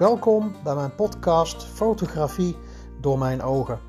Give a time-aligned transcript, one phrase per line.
[0.00, 2.56] Welkom bij mijn podcast Fotografie
[3.00, 3.80] door mijn ogen.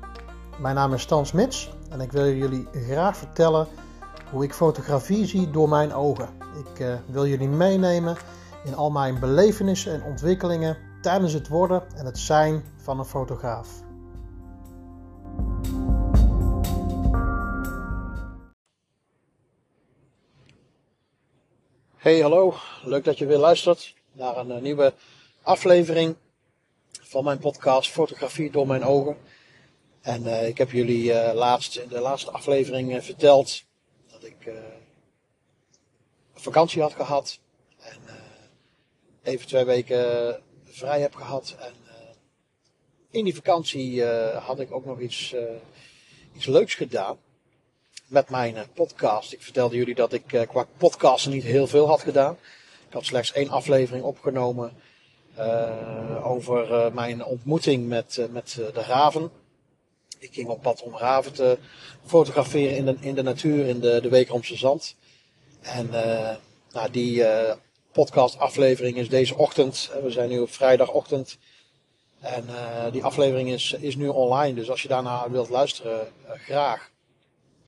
[0.60, 3.66] Mijn naam is Stan Smits en ik wil jullie graag vertellen
[4.30, 6.28] hoe ik fotografie zie door mijn ogen.
[6.64, 8.16] Ik uh, wil jullie meenemen
[8.64, 13.68] in al mijn belevenissen en ontwikkelingen tijdens het worden en het zijn van een fotograaf.
[21.96, 22.54] Hey, hallo.
[22.82, 24.92] Leuk dat je weer luistert naar een uh, nieuwe
[25.42, 26.16] aflevering
[27.00, 29.16] van mijn podcast Fotografie door mijn ogen.
[30.00, 33.62] En uh, ik heb jullie uh, laatst in de laatste aflevering verteld
[34.10, 34.50] dat ik
[36.34, 37.38] vakantie had gehad.
[37.78, 37.98] En
[39.22, 41.56] even twee weken vrij heb gehad.
[41.58, 41.74] En
[43.10, 44.04] in die vakantie
[44.34, 45.34] had ik ook nog iets,
[46.34, 47.18] iets leuks gedaan
[48.06, 49.32] met mijn podcast.
[49.32, 52.38] Ik vertelde jullie dat ik qua podcasten niet heel veel had gedaan.
[52.86, 54.72] Ik had slechts één aflevering opgenomen
[56.22, 59.30] over uh, mijn ontmoeting met, uh, met de raven.
[60.18, 61.58] Ik ging op pad om raven te
[62.04, 64.96] fotograferen in de, in de natuur, in de, de Wekeromse Zand.
[65.60, 65.88] En
[66.72, 67.24] nou, die
[67.92, 69.90] podcast aflevering is deze ochtend.
[70.02, 71.38] We zijn nu op vrijdagochtend.
[72.20, 72.44] En
[72.92, 74.54] die aflevering is, is nu online.
[74.54, 76.90] Dus als je daarna wilt luisteren, graag.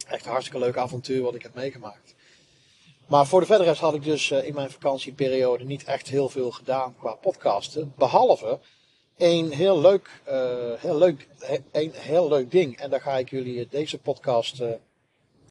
[0.09, 2.15] Echt een hartstikke leuk avontuur wat ik heb meegemaakt.
[3.15, 6.29] Maar voor de verdere rest had ik dus uh, in mijn vakantieperiode niet echt heel
[6.29, 7.93] veel gedaan qua podcasten.
[7.97, 8.59] Behalve
[9.17, 10.35] een heel leuk, uh,
[10.77, 11.29] heel leuk,
[11.73, 12.79] een heel leuk ding.
[12.79, 14.63] En daar ga ik jullie deze podcast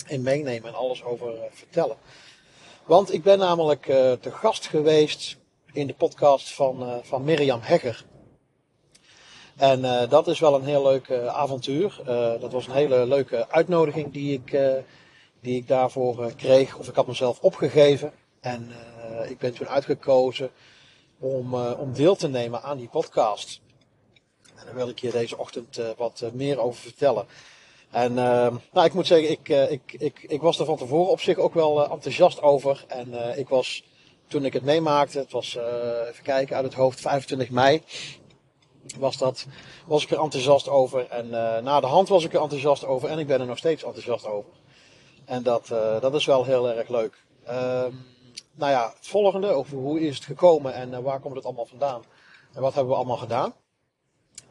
[0.07, 1.97] in meenemen en alles over vertellen.
[2.85, 3.83] Want ik ben namelijk
[4.21, 5.37] te gast geweest
[5.71, 8.05] in de podcast van, van Mirjam Hegger.
[9.57, 12.01] En dat is wel een heel leuk avontuur.
[12.39, 14.51] dat was een hele leuke uitnodiging die ik
[15.43, 16.77] die ik daarvoor eh, kreeg.
[16.77, 18.11] Of ik had mezelf opgegeven.
[18.39, 20.49] En uh, ik ben toen uitgekozen
[21.19, 23.61] om, uh, om deel te nemen aan die podcast.
[24.55, 27.25] En daar wil ik je deze ochtend wat meer over vertellen.
[27.91, 31.37] En nou, ik moet zeggen, ik, ik, ik, ik was er van tevoren op zich
[31.37, 32.85] ook wel enthousiast over.
[32.87, 33.83] En ik was,
[34.27, 35.57] toen ik het meemaakte, het was,
[36.09, 37.81] even kijken, uit het hoofd 25 mei
[38.97, 39.45] was dat,
[39.85, 41.07] was ik er enthousiast over.
[41.09, 41.29] En
[41.63, 43.09] na de hand was ik er enthousiast over.
[43.09, 44.51] En ik ben er nog steeds enthousiast over.
[45.25, 47.23] En dat, uh, dat is wel heel erg leuk.
[47.47, 47.85] Uh,
[48.55, 51.65] nou ja, het volgende over hoe is het gekomen en uh, waar komt het allemaal
[51.65, 52.03] vandaan.
[52.53, 53.53] En wat hebben we allemaal gedaan.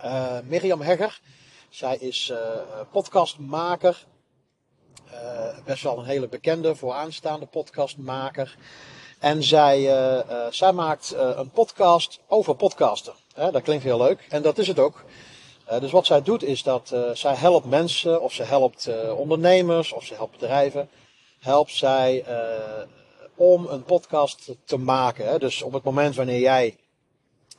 [0.05, 1.21] Uh, Mirjam Hegger,
[1.69, 2.33] zij is
[2.91, 4.07] podcastmaker.
[5.65, 8.57] best wel een hele bekende, vooraanstaande podcastmaker.
[9.19, 9.83] En zij,
[10.51, 13.13] zij maakt een podcast over podcasten.
[13.35, 15.05] dat klinkt heel leuk en dat is het ook.
[15.71, 19.19] Uh, dus wat zij doet is dat uh, zij helpt mensen, of ze helpt uh,
[19.19, 20.89] ondernemers, of ze helpt bedrijven,
[21.39, 22.25] helpt zij
[23.35, 25.41] om een podcast te maken.
[25.41, 26.77] Dus op het moment wanneer jij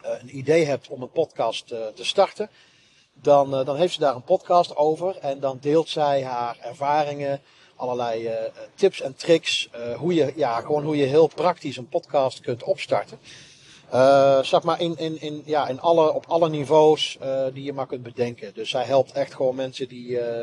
[0.02, 2.50] een idee hebt om een podcast te starten,
[3.14, 7.42] dan, dan heeft ze daar een podcast over en dan deelt zij haar ervaringen,
[7.76, 8.30] allerlei
[8.76, 13.20] tips en tricks, hoe je, ja, gewoon hoe je heel praktisch een podcast kunt opstarten.
[13.94, 17.74] Uh, zeg maar in, in, in, ja, in alle, op alle niveaus uh, die je
[17.74, 18.54] maar kunt bedenken.
[18.54, 20.42] Dus zij helpt echt gewoon mensen die uh,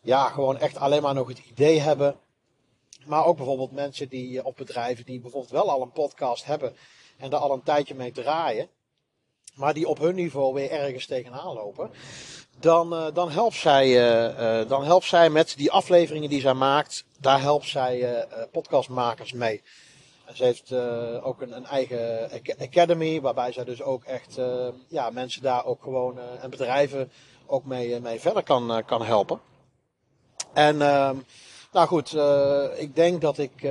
[0.00, 2.16] ja, gewoon echt alleen maar nog het idee hebben.
[3.06, 6.76] Maar ook bijvoorbeeld mensen die, op bedrijven die bijvoorbeeld wel al een podcast hebben
[7.18, 8.68] en daar al een tijdje mee draaien.
[9.54, 11.90] Maar die op hun niveau weer ergens tegenaan lopen.
[12.60, 13.94] Dan, dan, helpt zij,
[14.66, 17.04] dan helpt zij met die afleveringen die zij maakt.
[17.20, 19.62] Daar helpt zij podcastmakers mee.
[20.34, 25.10] Ze heeft uh, ook een, een, eigen academy, waarbij zij dus ook echt uh, ja,
[25.10, 27.10] mensen daar ook gewoon uh, en bedrijven
[27.46, 29.40] ook mee, mee verder kan, kan helpen.
[30.52, 31.16] En ehm,
[31.72, 32.16] nou goed,
[32.76, 33.68] ik denk dat ik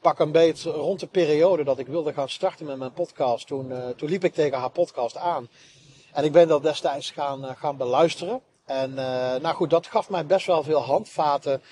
[0.00, 3.46] pak een beetje rond de periode dat ik wilde gaan starten met mijn podcast.
[3.46, 5.48] Toen, toen liep ik tegen haar podcast aan.
[6.12, 8.40] En ik ben dat destijds gaan, gaan beluisteren.
[8.64, 8.94] En
[9.42, 11.62] nou goed, dat gaf mij best wel veel handvaten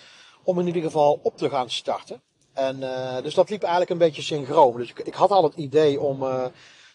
[0.42, 2.22] om in ieder geval op te gaan starten.
[2.56, 4.77] En, uh, dus dat liep eigenlijk een beetje synchroon.
[4.77, 6.44] Dus ik, ik had al het idee om uh,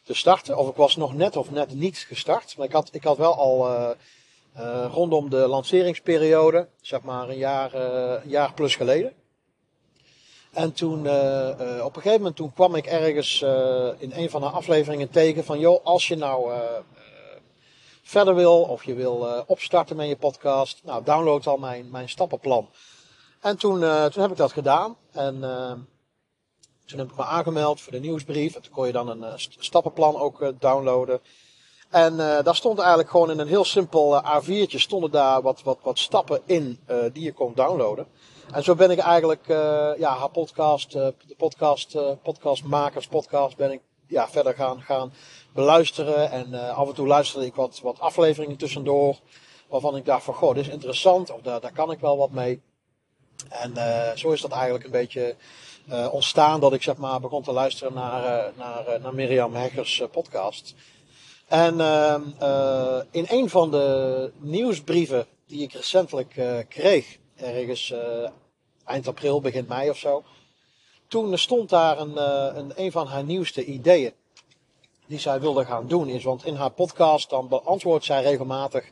[0.04, 0.58] te starten.
[0.58, 2.58] Of ik was nog net of net niet gestart.
[2.58, 3.90] Maar ik had, ik had wel al uh,
[4.92, 7.72] rondom de lanceringsperiode, zeg maar een jaar,
[8.28, 9.14] jaar plus geleden.
[10.52, 13.42] En toen, op een gegeven moment, toen kwam ik ergens
[13.98, 16.52] in een van de afleveringen tegen van, joh, als je nou
[18.04, 22.70] verder wil of je wil opstarten met je podcast, nou, download al mijn, mijn stappenplan.
[23.42, 24.96] En toen, uh, toen heb ik dat gedaan.
[25.12, 25.72] En uh,
[26.86, 28.56] toen heb ik me aangemeld voor de nieuwsbrief.
[28.56, 31.20] En toen kon je dan een uh, stappenplan ook downloaden.
[31.90, 36.00] En daar stond eigenlijk gewoon in een heel simpel A4'tje stonden daar wat, wat, wat
[36.00, 36.80] stappen in
[37.14, 38.08] die je kon downloaden.
[38.52, 39.48] En zo ben ik eigenlijk
[39.98, 45.14] ja, haar podcast, de podcast, podcastmakers podcast ben ik ja, verder gaan, gaan
[45.54, 46.32] beluisteren.
[46.32, 49.20] En af en toe luisterde ik wat, wat afleveringen tussendoor.
[49.70, 51.32] Waarvan ik dacht van, goh, dit is interessant.
[51.32, 52.62] Of daar, daar kan ik wel wat mee.
[53.50, 53.74] En
[54.18, 55.36] zo is dat eigenlijk een beetje
[56.12, 56.60] ontstaan.
[56.60, 60.76] Dat ik zeg maar begon te luisteren naar, naar, naar Mirjam Heggers podcast.
[61.48, 67.94] En uh, in een van de nieuwsbrieven die ik recentelijk kreeg, ergens
[68.86, 70.24] eind april, begin mei of zo.
[71.08, 72.18] Toen stond daar een,
[72.58, 74.14] een, een van haar nieuwste ideeën
[75.08, 76.08] die zij wilde gaan doen.
[76.08, 78.90] Is, want in haar podcast dan beantwoordt zij regelmatig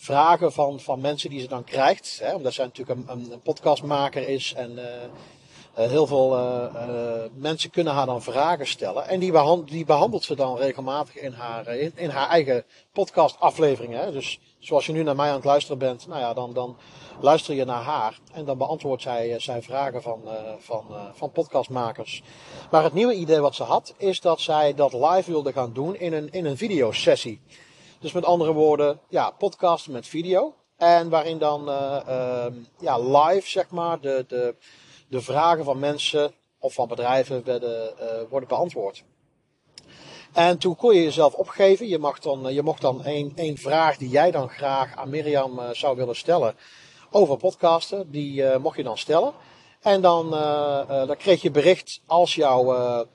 [0.00, 2.18] vragen van, van mensen die ze dan krijgt.
[2.22, 4.84] Hè, omdat zij natuurlijk een, een podcastmaker is en uh,
[5.74, 9.08] heel veel uh, mensen kunnen haar dan vragen stellen.
[9.08, 9.32] En die,
[9.64, 14.12] die behandelt ze dan regelmatig in haar, in, haar eigen podcastafleveringen.
[14.12, 16.76] Dus zoals je nu naar mij aan het luisteren bent, nou ja, dan, dan
[17.20, 18.18] luister je naar haar.
[18.32, 20.22] En dan beantwoordt zij, zij vragen van,
[20.58, 22.22] van, van podcastmakers.
[22.70, 25.96] Maar het nieuwe idee wat ze had, is dat zij dat live wilde gaan doen
[25.96, 27.40] in een, in een videosessie.
[28.00, 30.54] Dus met andere woorden, ja, podcasten met video.
[30.76, 34.54] En waarin dan ehm, ja, live, zeg maar, de, de,
[35.08, 39.04] de vragen van mensen of van bedrijven werden, uh, worden beantwoord.
[40.32, 41.88] En toen kon je jezelf opgeven.
[41.88, 45.10] Je, mag dan, eh, je mocht dan één, één vraag die jij dan graag aan
[45.10, 46.54] Mirjam zou willen stellen
[47.10, 49.32] over podcasten, die mocht je dan stellen.
[49.80, 50.30] En dan,
[50.88, 53.06] dan kreeg je bericht als jouw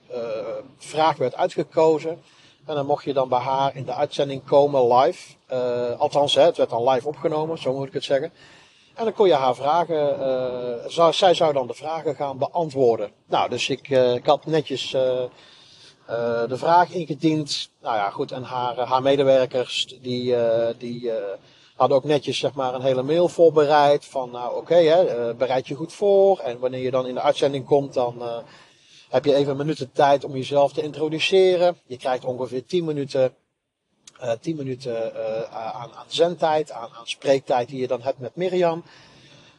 [0.78, 2.22] vraag werd uitgekozen.
[2.65, 5.35] En dan mocht je dan bij haar in de uitzending komen live.
[5.97, 8.31] althans, hè, het werd dan live opgenomen, zo moet ik het zeggen.
[8.95, 10.19] En dan kon je haar vragen,
[10.89, 13.12] uh, zij zou dan de vragen gaan beantwoorden.
[13.27, 15.01] Nou, dus ik, uh, ik had netjes uh,
[16.47, 17.69] de vraag ingediend.
[17.81, 20.35] Nou ja, goed, en haar, haar medewerkers, die,
[20.77, 21.12] die
[21.75, 24.06] hadden ook netjes zeg maar een hele mail voorbereid.
[24.06, 26.39] Van nou oké, okay, bereid je goed voor.
[26.39, 28.23] En wanneer je dan in de uitzending komt, dan
[29.15, 31.77] heb je even een minuut de tijd om jezelf te introduceren.
[31.85, 33.35] Je krijgt ongeveer 10 minuten
[34.21, 38.19] uh, eh, 10 minuten uh, aan, aan zendtijd, aan, aan spreektijd die je dan hebt
[38.19, 38.83] met Mirjam.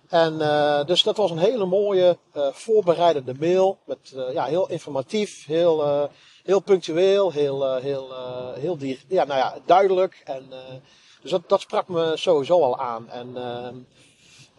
[0.09, 2.19] En uh, dus dat was een hele mooie
[2.53, 3.79] voorbereidende mail.
[3.87, 6.09] Met, ja, heel informatief, heel,
[6.43, 8.15] heel punctueel, heel, heel,
[8.55, 10.23] heel ja, nou ja, duidelijk.
[10.25, 10.45] En,
[11.23, 13.11] dus dat, dat sprak me sowieso al aan.
[13.11, 13.37] En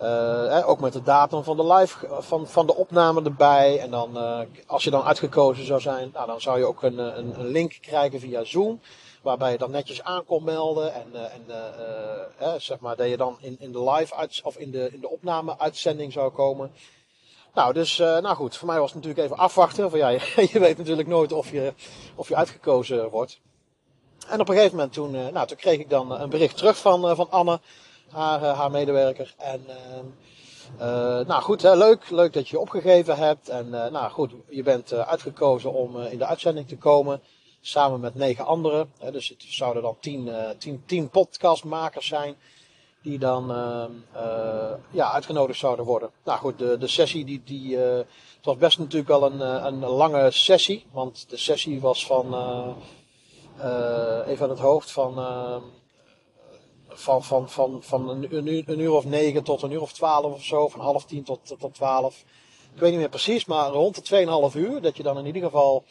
[0.01, 3.79] uh, ook met de datum van de live, van, van de opname erbij.
[3.79, 6.97] En dan, uh, als je dan uitgekozen zou zijn, nou, dan zou je ook een,
[6.97, 8.79] een, een link krijgen via Zoom.
[9.21, 10.94] Waarbij je dan netjes aan kon melden.
[10.94, 14.71] En, uh, en zeg maar, dat je dan in, in de live uit, of in
[14.71, 16.71] de, in de opname uitzending zou komen.
[17.53, 19.89] Nou, dus, nou goed, voor mij was het natuurlijk even afwachten.
[19.89, 20.19] Van ja, je,
[20.53, 21.73] je weet natuurlijk nooit of je,
[22.15, 23.39] of je uitgekozen wordt.
[24.27, 27.15] En op een gegeven moment toen, nou, toen kreeg ik dan een bericht terug van,
[27.15, 27.59] van Anne,
[28.09, 29.36] haar, haar medewerker.
[29.38, 29.65] En
[31.27, 33.50] nou goed, hè, leuk, leuk dat je je opgegeven hebt.
[33.50, 37.21] En nou goed, je bent uitgekozen om in de uitzending te komen
[37.68, 38.92] samen met negen anderen.
[39.00, 42.36] Hè, dus het zouden dan tien, uh, tien, tien podcastmakers zijn
[43.01, 46.09] die dan uh, ja, uitgenodigd zouden worden.
[46.24, 47.98] Nou goed, de, de sessie die, die uh,
[48.38, 52.25] het was best natuurlijk wel een, een lange sessie, want de sessie was van
[54.27, 55.13] even aan het hoofd van
[56.99, 60.67] van, van, van, van een, uur, of negen tot een uur of twaalf of zo,
[60.67, 62.23] van half tien tot, tot twaalf.
[62.73, 65.41] Ik weet niet meer precies, maar rond de 2,5 uur, dat je dan in ieder
[65.41, 65.83] geval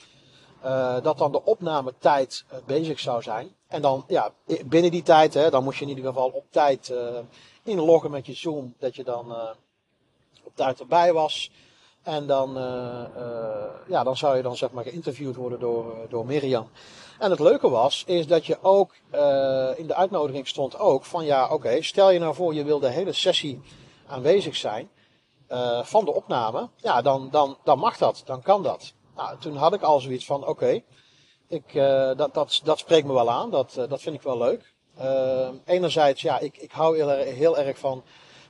[0.64, 3.54] uh, dat dan de opnametijd uh, bezig zou zijn.
[3.68, 4.32] En dan, ja,
[4.64, 7.18] binnen die tijd, hè, dan moest je in ieder geval op tijd uh,
[7.62, 9.36] inloggen met je Zoom, dat je dan
[10.42, 11.50] op tijd erbij was.
[12.02, 12.54] En dan,
[13.88, 16.68] ja, dan zou je dan zeg maar geïnterviewd worden door, door Mirjam.
[17.18, 18.94] En het leuke was, is dat je ook
[19.76, 22.90] in de uitnodiging stond ook van ja, oké, stel je nou voor je wil de
[22.90, 23.61] hele sessie
[24.06, 24.90] aanwezig zijn
[25.82, 26.68] van de opname.
[26.76, 28.92] Ja, dan, dan, dan mag dat, dan kan dat.
[29.16, 30.82] Nou, toen had ik al zoiets van, oké,
[31.49, 34.38] ik uh, dat, dat, dat spreekt me wel aan, dat, uh, dat vind ik wel
[34.38, 34.75] leuk.
[35.00, 38.04] Uh, enerzijds, ja, ik, ik hou heel, heel erg van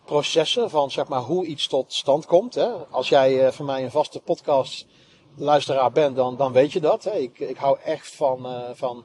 [0.05, 2.55] processen, van zeg maar hoe iets tot stand komt.
[2.55, 2.69] Hè.
[2.91, 4.87] Als jij voor mij een vaste podcast
[5.37, 7.05] luisteraar bent, dan, dan weet je dat.
[7.05, 7.13] Hè.
[7.13, 9.05] Ik, ik hou echt van, van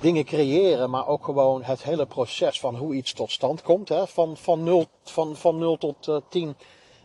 [0.00, 3.88] dingen creëren, maar ook gewoon het hele proces van hoe iets tot stand komt.
[3.88, 4.06] Hè.
[4.06, 6.56] Van, van, 0, van, van 0 tot 10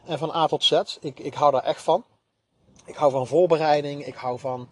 [0.05, 0.81] en van A tot Z.
[1.01, 2.03] Ik, ik hou daar echt van.
[2.85, 4.05] Ik hou van voorbereiding.
[4.05, 4.69] Ik hou van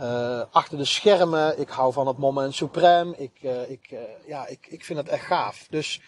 [0.00, 1.60] uh, achter de schermen.
[1.60, 3.16] Ik hou van het moment supreme.
[3.16, 3.94] Ik, ik,
[4.26, 5.66] ja, ik, ik vind het echt gaaf.
[5.70, 6.00] Dus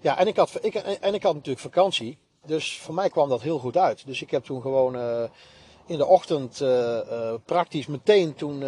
[0.00, 2.18] ja, en ik had, ik, en ik had natuurlijk vakantie.
[2.46, 4.06] Dus voor mij kwam dat heel goed uit.
[4.06, 4.96] Dus ik heb toen gewoon
[5.92, 6.64] in de ochtend
[7.44, 8.64] praktisch meteen toen,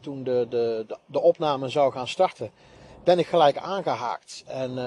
[0.00, 2.50] toen de, de, de, opname zou gaan starten,
[3.04, 4.44] ben ik gelijk aangehaakt.
[4.46, 4.78] En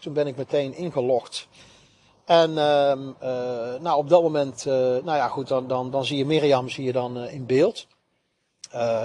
[0.00, 1.48] toen ben ik meteen ingelogd.
[2.24, 2.92] En uh,
[3.80, 6.92] nou, op dat moment, nou ja, goed, dan, dan, dan zie je Mirjam zie je
[6.92, 7.86] dan in beeld.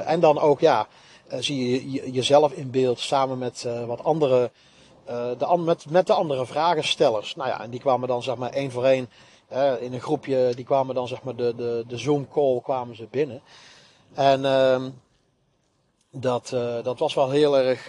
[0.06, 0.88] en dan ook, ja,
[1.30, 4.51] zie je jezelf in beeld samen met wat andere,
[5.38, 7.36] de, met, met de andere vragenstellers.
[7.36, 9.10] Nou ja, en die kwamen dan zeg maar één voor één
[9.80, 13.08] in een groepje, die kwamen dan zeg maar de, de, de Zoom call kwamen ze
[13.12, 13.42] binnen.
[14.14, 14.90] En ehm,
[16.12, 16.50] dat,
[16.84, 17.88] dat was wel heel erg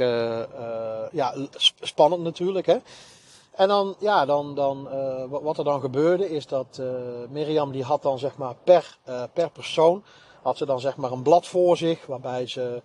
[1.13, 1.35] ja,
[1.81, 2.67] spannend natuurlijk.
[2.67, 2.77] Hè?
[3.51, 4.89] En dan, ja, dan, dan,
[5.29, 6.81] wat er dan gebeurde is dat
[7.29, 8.99] Mirjam die had dan zeg maar per,
[9.33, 10.03] per persoon,
[10.43, 12.83] had ze dan zeg maar een blad voor zich waarbij ze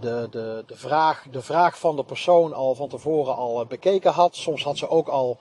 [0.00, 4.36] de, de, de, vraag, de vraag van de persoon al van tevoren al bekeken had.
[4.36, 5.38] Soms had ze ook al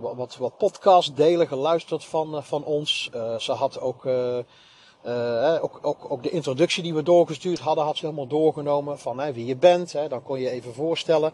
[0.00, 3.10] wat, wat podcast delen geluisterd van, van ons.
[3.38, 4.06] ze had ook,
[5.60, 9.56] ook, ook, de introductie die we doorgestuurd hadden, had ze helemaal doorgenomen van wie je
[9.56, 9.92] bent.
[9.92, 11.32] Hè, dan kon je even voorstellen.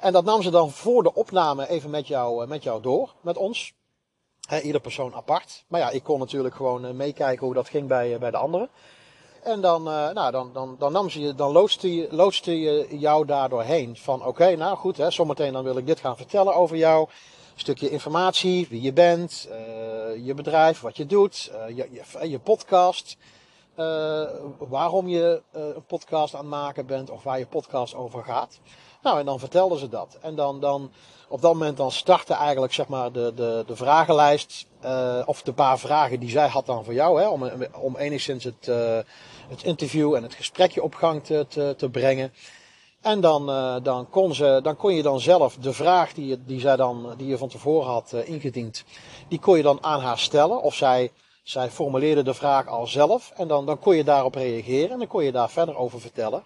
[0.00, 3.14] En dat nam ze dan voor de opname even met jou, eh, met jou door,
[3.20, 3.72] met ons.
[4.62, 5.64] Ieder persoon apart.
[5.68, 8.36] Maar ja, ik kon natuurlijk gewoon eh, meekijken hoe dat ging bij, eh, bij de
[8.36, 8.68] anderen.
[9.42, 13.62] En dan, nou, dan, dan, dan, nam ze je, dan loodste, je, loodste jou daardoor
[13.62, 13.96] heen.
[13.96, 17.08] Van oké, nou goed, hè, zometeen dan wil ik dit gaan vertellen over jou.
[17.60, 22.38] Een stukje informatie, wie je bent, uh, je bedrijf, wat je doet, uh, je, je,
[22.38, 23.16] podcast.
[23.76, 24.22] Uh,
[24.58, 28.60] waarom je een podcast aan het maken bent of waar je podcast over gaat.
[29.02, 30.18] Nou, en dan vertelden ze dat.
[30.20, 30.90] En dan, dan
[31.28, 34.66] op dat moment dan startte eigenlijk zeg maar de, de, de vragenlijst.
[34.84, 37.20] Uh, of de paar vragen die zij had dan voor jou.
[37.20, 38.98] Hè, om, om enigszins het, uh,
[39.50, 42.32] het interview en het gesprekje op gang te, te, te brengen.
[43.00, 46.44] En dan, uh, dan, kon ze, dan kon je dan zelf de vraag die je,
[46.44, 48.84] die zij dan, die je van tevoren had ingediend.
[49.28, 50.62] Die kon je dan aan haar stellen.
[50.62, 53.32] Of zij, zij formuleerde de vraag al zelf.
[53.36, 54.90] En dan, dan kon je daarop reageren.
[54.90, 56.42] En dan kon je daar verder over vertellen.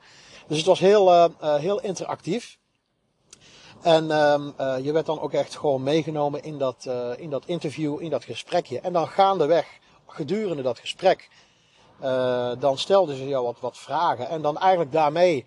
[0.46, 2.58] Dus het was heel, uh, heel interactief.
[3.82, 4.38] En uh,
[4.82, 8.80] je werd dan ook echt gewoon meegenomen in dat, in dat interview, in dat gesprekje.
[8.80, 9.66] En dan gaandeweg,
[10.06, 11.28] gedurende dat gesprek,
[12.02, 14.28] uh, dan stelde ze jou wat, wat vragen.
[14.28, 15.46] En dan eigenlijk daarmee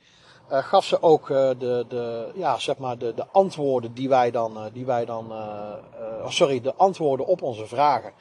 [0.49, 4.85] gaf ze ook de, de, ja, zeg maar de, de antwoorden die wij dan, die
[4.85, 5.31] wij dan
[6.21, 8.11] oh, sorry, de antwoorden op onze vragen.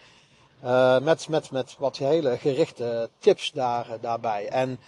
[1.02, 4.48] met, met, met wat hele gerichte tips daar, daarbij.
[4.48, 4.80] En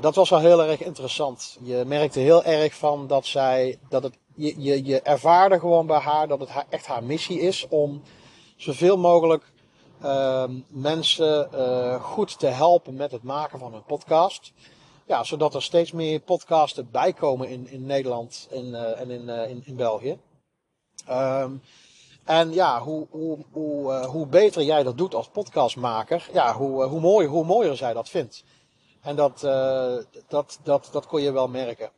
[0.00, 1.58] dat was wel heel erg interessant.
[1.62, 5.98] Je merkte heel erg van dat zij, dat het, je, je, je ervaarde gewoon bij
[5.98, 8.02] haar dat het haar, echt haar missie is om
[8.56, 9.52] zoveel mogelijk
[10.04, 14.52] uh, mensen uh, goed te helpen met het maken van een podcast.
[15.06, 19.62] Ja, zodat er steeds meer podcasten bijkomen in, in Nederland en, uh, en in, in,
[19.64, 20.18] in België.
[21.10, 21.62] Um,
[22.24, 27.00] en ja, hoe, hoe, hoe, hoe beter jij dat doet als podcastmaker, ja, hoe, hoe,
[27.00, 28.44] mooier, hoe mooier zij dat vindt.
[29.00, 29.40] En dat,
[30.28, 31.90] dat, dat, dat kon je wel merken.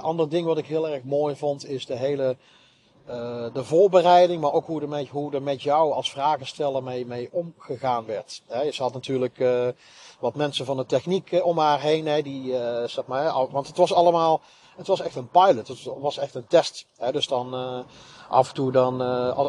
[0.00, 2.36] Ander ding wat ik heel erg mooi vond is de hele
[3.52, 7.28] de voorbereiding, maar ook hoe er met, hoe er met jou als vragensteller mee, mee
[7.32, 8.42] omgegaan werd.
[8.48, 9.68] Je had natuurlijk uh,
[10.20, 12.54] wat mensen van de techniek om haar heen, hè, die,
[12.86, 14.40] zeg maar, want het was allemaal,
[14.76, 16.86] het was echt een pilot, het was echt een test.
[17.10, 17.54] Dus dan
[18.28, 19.00] af en toe dan,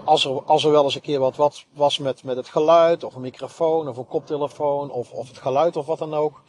[0.05, 3.03] als, er, als er wel eens een keer wat, wat was met, met het geluid,
[3.03, 6.41] of een microfoon, of een koptelefoon, of, of het geluid of wat dan ook.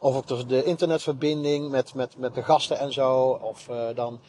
[0.00, 3.38] Of ook de internetverbinding met, met, met de gasten en zo.
[3.42, 4.20] Of dan,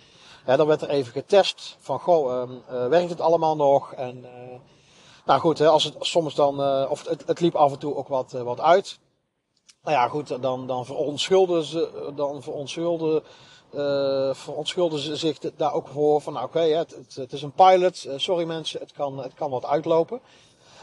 [0.55, 3.93] dan werd er even getest van, goh, um, uh, werkt het allemaal nog?
[3.93, 4.59] En, uh,
[5.25, 8.07] nou goed, hè, als het soms dan, of het, het liep af en toe ook
[8.07, 8.99] wat, wat uit.
[9.83, 13.23] Nou ja, goed, dan, dan verontschulden ze, dan verontschulden,
[14.35, 18.45] verontschulden ze zich daar ook voor van, nou oké, het, het, is een pilot, sorry
[18.45, 20.21] mensen, het kan, het kan wat uitlopen.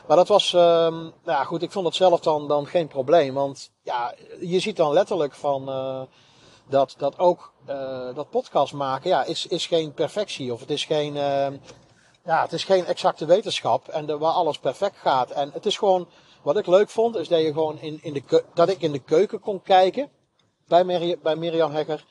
[0.06, 3.34] Maar dat was, um, nou ja, goed, ik vond het zelf dan, dan geen probleem.
[3.34, 5.68] Want ja, je ziet dan letterlijk van
[6.68, 10.52] dat, dat ook uh, dat podcast maken, ja, is, is geen perfectie.
[10.52, 11.46] Of het is geen, uh,
[12.24, 15.30] ja, het is geen exacte wetenschap en waar alles perfect gaat.
[15.30, 16.08] En het is gewoon,
[16.42, 18.98] wat ik leuk vond, is dat je gewoon in, in de, dat ik in de
[18.98, 20.10] keuken kon kijken
[20.66, 22.04] bij, bij Mirjam Hekker.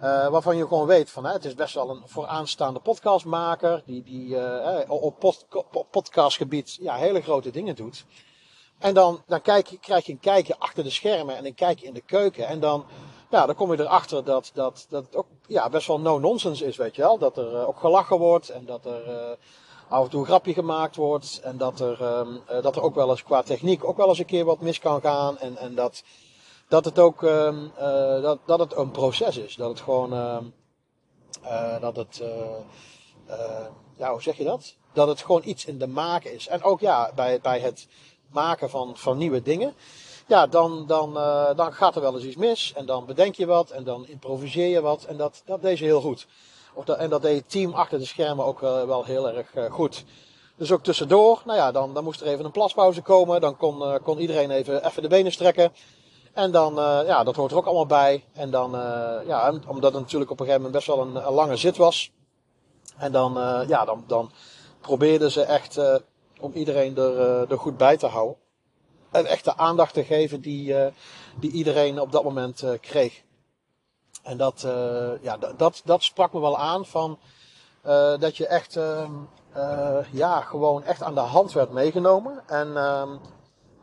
[0.00, 3.82] Uh, waarvan je gewoon weet van hè, het is best wel een vooraanstaande podcastmaker.
[3.86, 5.24] Die, die uh, op,
[5.72, 8.04] op podcastgebied ja, hele grote dingen doet.
[8.78, 11.94] En dan, dan kijk, krijg je een kijkje achter de schermen en een kijkje in
[11.94, 12.46] de keuken.
[12.46, 12.84] En dan,
[13.32, 16.76] ja, dan kom je erachter dat, dat, dat het ook ja, best wel no-nonsense is,
[16.76, 17.18] weet je wel.
[17.18, 19.36] Dat er uh, ook gelachen wordt en dat er
[19.88, 21.40] af en toe een grapje gemaakt wordt.
[21.42, 24.24] En dat er, um, dat er ook wel eens qua techniek ook wel eens een
[24.24, 25.38] keer wat mis kan gaan.
[25.38, 26.02] En, en dat
[26.72, 29.54] dat het ook uh, dat, dat het een proces is.
[29.54, 32.22] Dat het gewoon, uh, dat het,
[33.96, 34.76] ja, hoe zeg je dat?
[34.92, 36.48] Dat het gewoon iets in de maken is.
[36.48, 37.86] En ook ja, bij, bij het
[38.30, 39.74] maken van, van nieuwe dingen.
[40.32, 41.14] Ja, dan, dan,
[41.56, 42.72] dan gaat er wel eens iets mis.
[42.76, 43.70] En dan bedenk je wat.
[43.70, 45.04] En dan improviseer je wat.
[45.04, 46.26] En dat, dat deed je heel goed.
[46.74, 50.04] Of en dat deed het team achter de schermen ook wel heel erg goed.
[50.56, 53.40] Dus ook tussendoor, nou ja, dan, dan moest er even een plaspauze komen.
[53.40, 55.72] Dan kon, kon iedereen even, even de benen strekken.
[56.32, 56.74] En dan,
[57.06, 58.24] ja, dat hoort er ook allemaal bij.
[58.32, 58.70] En dan,
[59.26, 62.10] ja, omdat het natuurlijk op een gegeven moment best wel een, een lange zit was.
[62.96, 63.32] En dan,
[63.68, 64.30] ja, dan, dan
[64.80, 65.80] probeerden ze echt
[66.40, 68.41] om iedereen er, er goed bij te houden.
[69.12, 70.74] Echt de aandacht te geven die,
[71.40, 73.22] die iedereen op dat moment kreeg.
[74.22, 74.66] En dat,
[75.20, 77.18] ja, dat, dat sprak me wel aan van
[77.86, 79.08] uh, dat je echt, uh,
[79.56, 82.42] uh, ja, gewoon echt aan de hand werd meegenomen.
[82.46, 82.68] En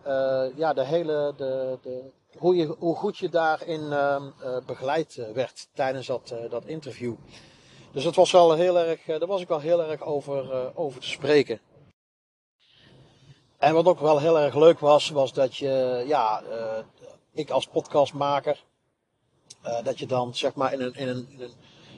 [0.08, 3.94] uh, ja, de hele, de, de, hoe, je, hoe goed je daarin
[4.66, 7.14] begeleid werd tijdens dat, dat interview.
[7.92, 11.08] Dus dat was wel heel erg, daar was ik wel heel erg over, over te
[11.08, 11.60] spreken.
[13.60, 16.44] En wat ook wel heel erg leuk was, was dat je, ja,
[17.34, 18.64] ik als podcastmaker,
[19.84, 21.52] dat je dan zeg maar in een, in een, in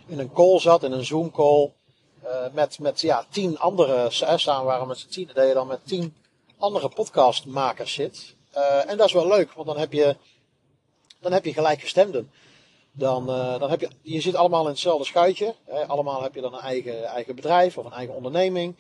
[0.07, 1.71] een, een call zat, in een Zoom call.
[2.23, 5.87] Uh, met, met ja, tien andere, samen waren met z'n tien, dat je dan met
[5.87, 6.15] tien
[6.57, 8.35] andere podcastmakers zit.
[8.87, 10.15] En dat is wel leuk, want dan heb je,
[11.19, 12.31] dan heb je gelijkgestemden.
[12.91, 13.25] Dan,
[13.59, 15.55] dan heb je, je zit allemaal in hetzelfde schuitje.
[15.65, 15.87] Hè.
[15.87, 18.75] Allemaal heb je dan een eigen, eigen bedrijf of een eigen onderneming.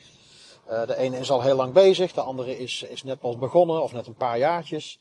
[0.67, 3.93] De ene is al heel lang bezig, de andere is, is net pas begonnen of
[3.93, 4.99] net een paar jaartjes.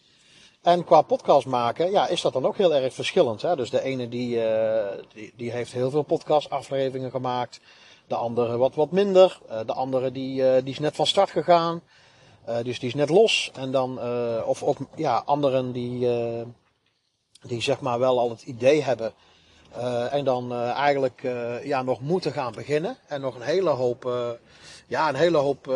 [0.62, 3.43] En qua podcast maken, ja, is dat dan ook heel erg verschillend.
[3.43, 3.57] Hè?
[3.57, 4.40] Dus de ene die,
[5.14, 7.61] die, die heeft heel veel podcastafleveringen gemaakt.
[8.07, 9.40] De andere wat, wat minder.
[9.50, 11.83] Uh, de andere die, die is net van start gegaan.
[12.62, 13.50] Dus die is net los.
[13.55, 14.00] En dan,
[14.45, 16.09] of ook ja, anderen die,
[17.43, 19.12] die zeg maar wel al het idee hebben.
[20.11, 21.23] en dan eigenlijk
[21.62, 22.97] ja, nog moeten gaan beginnen.
[23.07, 24.12] En nog een hele hoop,
[24.90, 25.66] ja, een hele hoop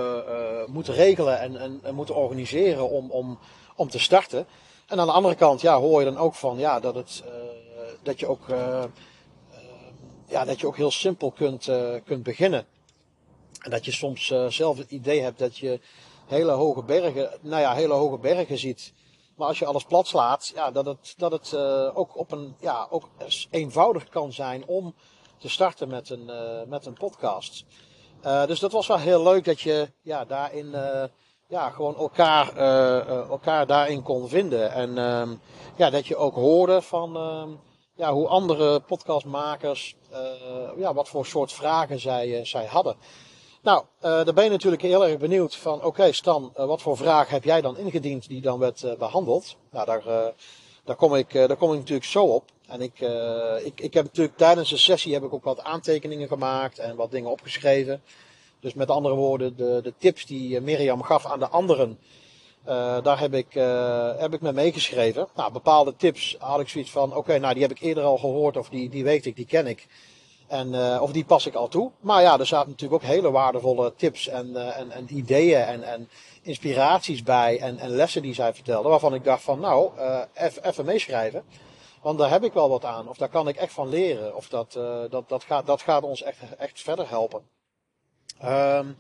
[0.67, 3.39] moeten regelen en, en, en, moeten organiseren om, om,
[3.77, 4.47] om te starten.
[4.87, 7.23] En aan de andere kant ja, hoor je dan ook van ja, dat, het,
[8.03, 8.47] dat je ook
[10.27, 11.71] ja, dat je ook heel simpel kunt,
[12.05, 12.67] kunt beginnen.
[13.61, 15.81] En dat je soms zelf het idee hebt dat je
[16.27, 18.93] hele hoge bergen, nou ja, hele hoge bergen ziet.
[19.37, 21.55] Maar als je alles plat slaat, ja, dat het, dat het
[21.95, 23.09] ook op een, ja, ook
[23.51, 24.95] eenvoudig kan zijn om
[25.39, 26.31] te starten met een,
[26.69, 27.65] met een podcast.
[28.47, 30.75] Dus dat was wel heel leuk dat je ja, daarin
[31.49, 32.57] ja, gewoon elkaar,
[33.29, 34.73] elkaar daarin kon vinden.
[34.73, 35.31] En ehm,
[35.77, 37.49] ja, dat je ook hoorde van ehm,
[37.95, 39.97] ja, hoe andere podcastmakers,
[40.77, 42.97] ja, wat voor soort vragen zij, zij hadden.
[43.63, 47.45] Nou, daar ben je natuurlijk heel erg benieuwd van, oké Stan, wat voor vraag heb
[47.45, 49.57] jij dan ingediend die dan werd behandeld?
[49.71, 50.33] Nou, daar,
[50.85, 52.45] daar, kom ik, daar kom ik natuurlijk zo op.
[52.69, 53.01] En ik,
[53.65, 57.11] ik, ik heb natuurlijk tijdens de sessie heb ik ook wat aantekeningen gemaakt en wat
[57.11, 58.03] dingen opgeschreven.
[58.61, 61.99] Dus met andere woorden, de, de tips die Mirjam gaf aan de anderen,
[62.69, 63.53] uh, daar heb ik,
[64.19, 65.29] heb ik me meegeschreven.
[65.35, 68.57] Nou, bepaalde tips had ik zoiets van: oké, nou die heb ik eerder al gehoord,
[68.57, 69.87] of die, die weet ik, die ken ik.
[70.47, 71.91] En, of die pas ik al toe.
[72.01, 76.09] Maar ja, er zaten natuurlijk ook hele waardevolle tips en, en, en ideeën en, en
[76.43, 77.59] inspiraties bij.
[77.61, 78.89] En, en lessen die zij vertelde.
[78.89, 79.91] Waarvan ik dacht van nou,
[80.63, 81.45] even meeschrijven.
[82.05, 83.09] Want daar heb ik wel wat aan.
[83.09, 84.37] Of daar kan ik echt van leren.
[84.37, 84.73] Of dat,
[85.11, 87.43] dat, dat, gaat, dat gaat ons echt, echt verder helpen.
[88.45, 88.97] Um,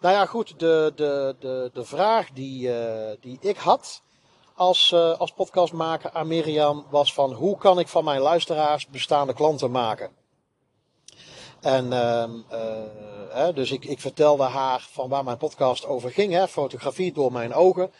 [0.00, 4.02] nou ja, goed, de, de, de, de vraag die, uh, die ik had
[4.54, 9.34] als, uh, als podcastmaker aan Mirjam was van hoe kan ik van mijn luisteraars bestaande
[9.34, 10.10] klanten maken?
[11.60, 11.90] En
[13.30, 17.32] hè, dus ik, ik vertelde haar van waar mijn podcast over ging, hè, fotografie door
[17.32, 17.92] mijn ogen.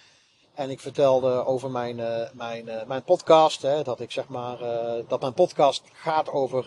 [0.54, 1.96] En ik vertelde over mijn,
[2.32, 4.58] mijn, mijn podcast, hè, dat ik zeg maar,
[5.08, 6.66] dat mijn podcast gaat over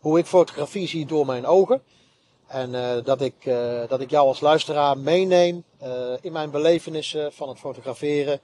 [0.00, 1.82] hoe ik fotografie zie door mijn ogen.
[2.46, 3.34] En dat, ik,
[3.88, 5.64] dat ik jou als luisteraar meeneem
[6.20, 8.40] in mijn belevenissen van het fotograferen.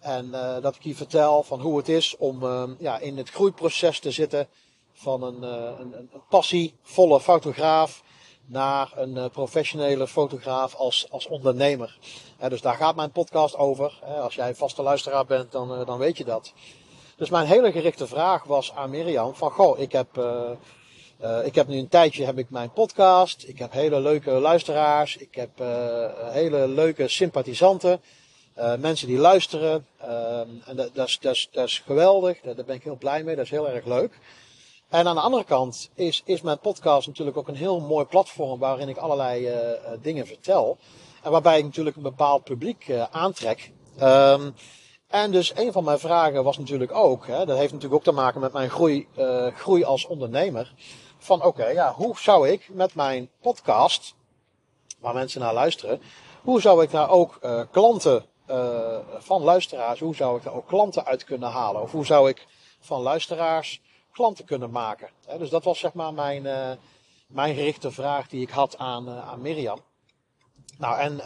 [0.00, 2.44] En dat ik je vertel van hoe het is om
[2.78, 4.48] ja, in het groeiproces te zitten
[4.92, 8.02] van een, een, een passievolle fotograaf
[8.50, 11.98] naar een professionele fotograaf als, als ondernemer.
[12.48, 13.98] dus daar gaat mijn podcast over.
[14.20, 16.52] als jij vaste luisteraar bent, dan, dan weet je dat.
[17.16, 20.16] Dus mijn hele gerichte vraag was aan Mirjam van, goh, ik heb
[21.24, 23.44] uh, ik heb nu een tijdje heb ik mijn podcast.
[23.46, 25.16] Ik heb hele leuke luisteraars.
[25.16, 25.50] Ik heb
[26.32, 28.00] hele leuke sympathisanten.
[28.78, 29.86] Mensen die luisteren.
[30.64, 32.40] en dat, dat, is, dat, is, dat is geweldig.
[32.40, 33.36] Daar ben ik heel blij mee.
[33.36, 34.18] Dat is heel erg leuk.
[34.88, 38.58] En aan de andere kant is, is mijn podcast natuurlijk ook een heel mooi platform
[38.58, 39.50] waarin ik allerlei
[40.02, 40.78] dingen vertel.
[41.22, 43.72] En waarbij ik natuurlijk een bepaald publiek aantrek.
[44.02, 44.54] Um,
[45.08, 48.20] en dus een van mijn vragen was natuurlijk ook, hè, dat heeft natuurlijk ook te
[48.20, 49.08] maken met mijn groei,
[49.54, 50.74] groei als ondernemer
[51.18, 54.14] van oké, ja, hoe zou ik met mijn podcast,
[54.98, 56.00] waar mensen naar luisteren,
[56.42, 60.66] hoe zou ik daar ook uh, klanten uh, van luisteraars, hoe zou ik daar ook
[60.66, 61.82] klanten uit kunnen halen?
[61.82, 62.46] Of hoe zou ik
[62.80, 63.82] van luisteraars
[64.18, 65.08] klanten kunnen maken?
[65.38, 66.70] dus dat was zeg maar mijn, uh,
[67.26, 69.80] mijn gerichte vraag die ik had aan, aan Mirjam.
[70.78, 71.16] Nou, en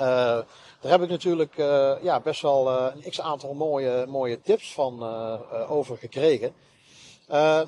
[0.81, 1.57] daar heb ik natuurlijk
[2.03, 5.03] ja, best wel een x aantal mooie, mooie tips van
[5.69, 6.55] over gekregen.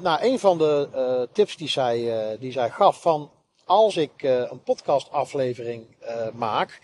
[0.00, 3.30] nou, een van de tips die zij, die zij gaf van
[3.64, 5.86] als ik een podcastaflevering
[6.34, 6.80] maak,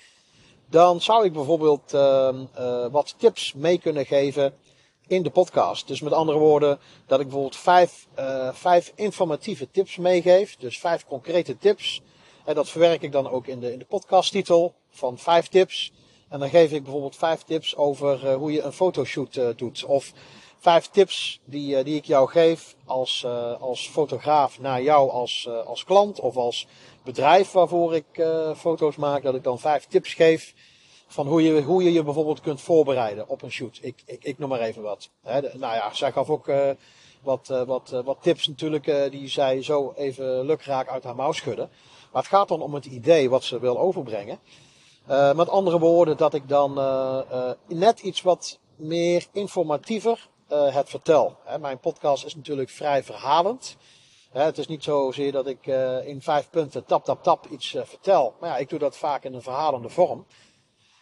[0.66, 2.44] dan zou ik bijvoorbeeld ehm,
[2.90, 4.54] wat tips mee kunnen geven
[5.10, 5.88] in de podcast.
[5.88, 10.56] Dus met andere woorden, dat ik bijvoorbeeld vijf, uh, vijf informatieve tips meegeef.
[10.56, 12.00] Dus vijf concrete tips.
[12.44, 15.92] En dat verwerk ik dan ook in de, in de podcasttitel van vijf tips.
[16.28, 19.84] En dan geef ik bijvoorbeeld vijf tips over uh, hoe je een fotoshoot uh, doet.
[19.84, 20.12] Of
[20.58, 23.26] vijf tips die, die ik jou geef als,
[23.60, 26.66] als fotograaf naar jou als, als klant of als
[27.04, 28.24] bedrijf waarvoor ik
[28.56, 29.22] foto's maak.
[29.22, 30.54] Dat ik dan vijf tips geef
[31.12, 33.78] van hoe je, hoe je je bijvoorbeeld kunt voorbereiden op een shoot.
[33.82, 35.10] Ik, ik, ik noem maar even wat.
[35.22, 36.70] He, nou ja, zij gaf ook uh,
[37.22, 41.32] wat, uh, wat, uh, wat tips natuurlijk die zij zo even lukraak uit haar mouw
[41.32, 41.70] schudden.
[42.12, 44.38] Maar het gaat dan om het idee wat ze wil overbrengen.
[45.34, 46.74] met andere woorden, dat ik dan
[47.66, 51.36] net iets wat meer informatiever het vertel.
[51.60, 53.76] Mijn podcast is natuurlijk vrij verhalend.
[54.32, 55.66] het is niet zozeer dat ik
[56.04, 58.34] in vijf punten tap, tap, tap iets vertel.
[58.40, 60.26] Maar ja, ik doe dat vaak in een verhalende vorm.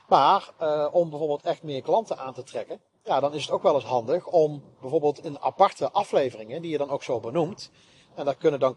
[0.08, 3.62] Maar uh, om bijvoorbeeld echt meer klanten aan te trekken, ja, dan is het ook
[3.62, 7.70] wel eens handig om bijvoorbeeld in aparte afleveringen, die je dan ook zo benoemt,
[8.14, 8.76] en dat kunnen dan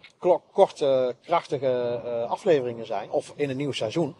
[0.51, 4.15] korte, krachtige uh, afleveringen zijn, of in een nieuw seizoen.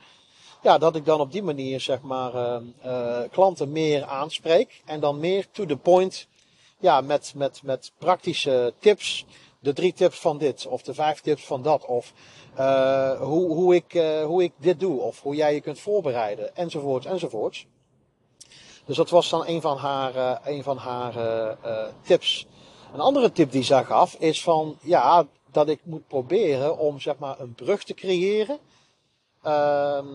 [0.62, 5.20] Ja, dat ik dan op die manier zeg maar uh, klanten meer aanspreek en dan
[5.20, 6.28] meer to the point,
[6.80, 9.26] ja, met, met, met praktische tips.
[9.62, 12.14] De drie tips van dit, of de vijf tips van dat, of
[12.60, 16.56] uh, hoe, hoe, ik, uh, hoe ik dit doe of hoe jij je kunt voorbereiden
[16.56, 17.66] enzovoorts enzovoorts.
[18.86, 21.14] Dus dat was dan een van haar, uh, een van haar
[22.02, 22.48] tips.
[22.94, 27.18] Een andere tip die zij gaf is van ja, dat ik moet proberen om zeg
[27.18, 28.60] maar een brug te creëren.
[29.42, 30.08] Ehm,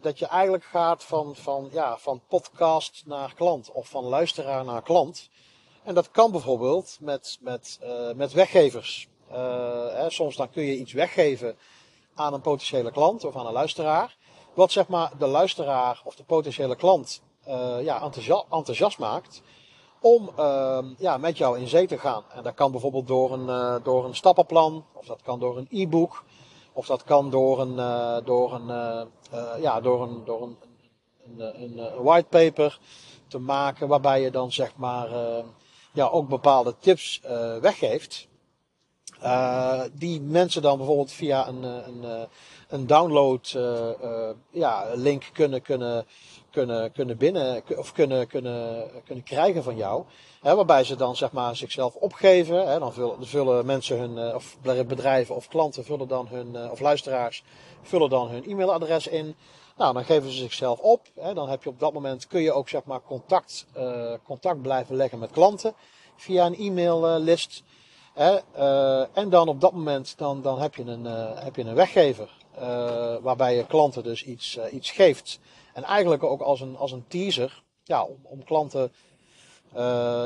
[0.00, 4.82] dat je eigenlijk gaat van, van, ja, van podcast naar klant of van luisteraar naar
[4.82, 5.28] klant.
[5.90, 7.78] En dat kan bijvoorbeeld met, met,
[8.16, 9.08] met weggevers.
[9.92, 11.56] Hè, soms dan kun je iets weggeven
[12.14, 14.16] aan een potentiële klant of aan een luisteraar.
[14.54, 18.02] Wat zeg maar de luisteraar of de potentiële klant uh, ja,
[18.50, 19.42] enthousiast, maakt
[20.00, 22.24] om uh, ja, met jou in zee te gaan.
[22.34, 26.24] En dat kan bijvoorbeeld door een, door een stappenplan, of dat kan door een e-book,
[26.72, 27.76] of dat kan door een,
[28.24, 28.66] door een,
[29.60, 30.56] ja, door een, door een,
[31.24, 32.78] een, een, een whitepaper
[33.28, 35.08] te maken, waarbij je dan zeg maar
[35.92, 37.20] ja, ook bepaalde tips
[37.60, 38.28] weggeeft.
[39.22, 42.28] Uh, die mensen dan bijvoorbeeld via een, eh, een,
[42.68, 46.06] een download uh, ja, link kunnen, kunnen,
[46.50, 50.04] kunnen, kunnen binnen of kunnen, kunnen, kunnen krijgen van jou.
[50.40, 52.68] Hè, waarbij ze dan zeg maar zichzelf opgeven.
[52.68, 57.42] Hè, dan vullen, vullen mensen hun, of bedrijven of klanten vullen dan hun, of luisteraars
[57.82, 59.36] vullen dan hun e-mailadres in.
[59.80, 61.06] Nou, dan geven ze zichzelf op.
[61.20, 63.66] Hè, dan heb je op dat moment kun je ook zeg maar contact,
[64.24, 65.74] contact blijven leggen met klanten
[66.16, 67.62] via een e-maillist.
[68.18, 71.74] Uh, en dan op dat moment dan, dan heb, je een, uh, heb je een
[71.74, 72.30] weggever.
[73.22, 75.38] Waarbij je klanten dus iets, iets geeft.
[75.74, 77.62] En eigenlijk ook als een, als een teaser.
[77.84, 78.92] Ja, om, om klanten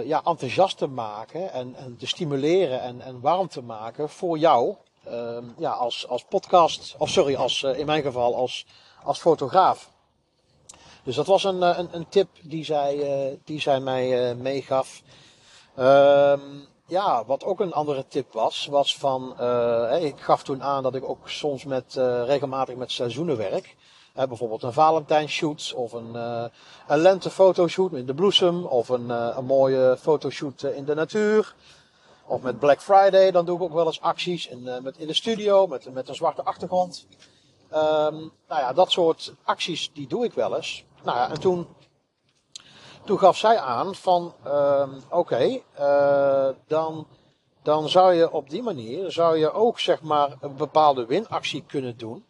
[0.05, 1.53] ja, enthousiast te maken.
[1.53, 4.75] En, en te stimuleren en, en warm te maken voor jou.
[5.05, 6.95] Ehm, ja, als, als podcast.
[6.99, 8.67] Of sorry, als, in mijn geval als,
[9.05, 9.91] als fotograaf.
[11.03, 15.03] Dus dat was een, een, een tip die zij, die zij mij meegaf.
[15.77, 16.41] Ehm
[16.87, 19.31] ja, wat ook een andere tip was, was van,
[20.01, 23.77] ik gaf toen aan dat ik ook soms met, regelmatig met seizoenen werk.
[24.15, 26.15] Bijvoorbeeld een Valentijnshoot of een,
[26.89, 31.55] een lentefotoshoot in de bloesem of een, een mooie fotoshoot in de natuur.
[32.27, 35.15] Of met Black Friday, dan doe ik ook wel eens acties in, met, in de
[35.15, 37.07] studio met, met een zwarte achtergrond.
[37.73, 40.85] Um, nou ja, dat soort acties die doe ik wel eens.
[41.03, 41.67] Nou ja, en toen
[43.05, 47.07] toen gaf zij aan van, uh, oké, uh, dan,
[47.63, 51.97] dan zou je op die manier, zou je ook zeg maar een bepaalde winactie kunnen
[51.97, 52.25] doen.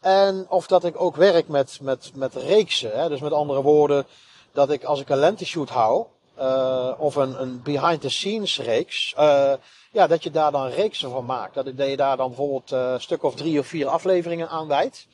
[0.00, 2.98] En of dat ik ook werk met, met, met reeksen.
[2.98, 3.08] Hè?
[3.08, 4.06] Dus met andere woorden,
[4.52, 6.04] dat ik als ik een lenteshoot hou,
[6.38, 9.52] uh, of een, een behind the scenes reeks, uh,
[9.90, 11.54] ja, dat je daar dan reeksen van maakt.
[11.54, 15.06] Dat, je daar dan bijvoorbeeld een stuk of drie of vier afleveringen aan wijdt.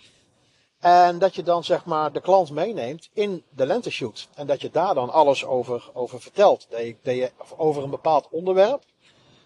[0.80, 4.28] En dat je dan zeg maar de klant meeneemt in de lenteshoot.
[4.34, 6.66] En dat je daar dan alles over, over vertelt.
[6.70, 8.82] Dat je, dat je, over een bepaald onderwerp.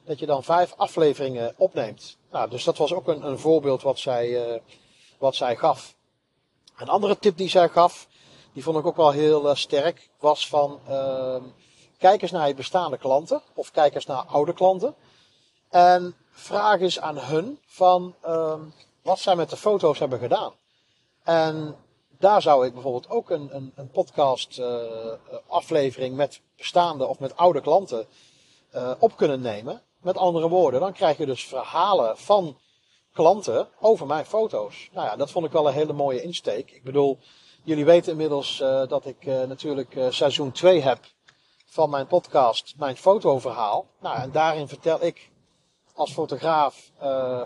[0.04, 2.16] Dat je dan vijf afleveringen opneemt.
[2.30, 4.58] Nou, dus dat was ook een, een voorbeeld wat zij, uh,
[5.18, 5.94] wat zij gaf.
[6.76, 8.08] Een andere tip die zij gaf,
[8.52, 11.36] die vond ik ook wel heel uh, sterk, was van uh,
[11.98, 13.42] kijk eens naar je bestaande klanten.
[13.54, 14.94] Of kijk eens naar oude klanten.
[15.70, 18.60] En vraag eens aan hun van ehm,
[19.02, 20.52] wat zij met de foto's hebben gedaan.
[21.22, 21.76] En
[22.18, 24.82] daar zou ik bijvoorbeeld ook een, een, een podcast uh,
[25.46, 28.06] aflevering met bestaande of met oude klanten
[28.74, 29.82] uh, op kunnen nemen.
[30.00, 32.58] Met andere woorden, dan krijg je dus verhalen van
[33.12, 34.88] klanten over mijn foto's.
[34.92, 36.70] Nou ja, dat vond ik wel een hele mooie insteek.
[36.70, 37.18] Ik bedoel,
[37.62, 40.98] jullie weten inmiddels uh, dat ik natuurlijk seizoen 2 heb
[41.66, 43.86] van mijn podcast, mijn fotoverhaal.
[44.00, 45.30] Nou, en daarin vertel ik
[46.00, 46.90] als fotograaf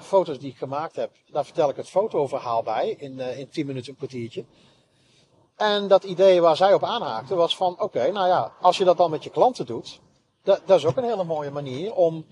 [0.00, 1.10] foto's die ik gemaakt heb.
[1.30, 4.44] Daar vertel ik het fotoverhaal bij in, in 10 minuten, een kwartiertje.
[5.56, 8.96] En dat idee waar zij op aanhaakte was van, oké, nou ja, als je dat
[8.96, 10.00] dan met je klanten doet,
[10.42, 12.26] dat, dat is ook een hele mooie manier om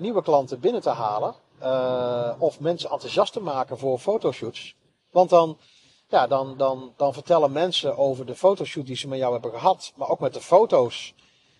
[0.00, 4.74] nieuwe klanten binnen te halen uh, of mensen enthousiast te maken voor fotoshoots.
[5.10, 5.58] Want dan,
[6.08, 9.92] ja, dan, dan, dan vertellen mensen over de fotoshoot die ze met jou hebben gehad,
[9.96, 11.14] maar ook met de foto's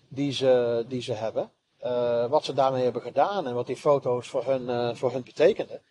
[0.07, 1.51] die ze, die ze hebben.
[1.87, 5.23] Uh, wat ze daarmee hebben gedaan en wat die foto's voor hun, uh, voor hun
[5.23, 5.81] betekenden.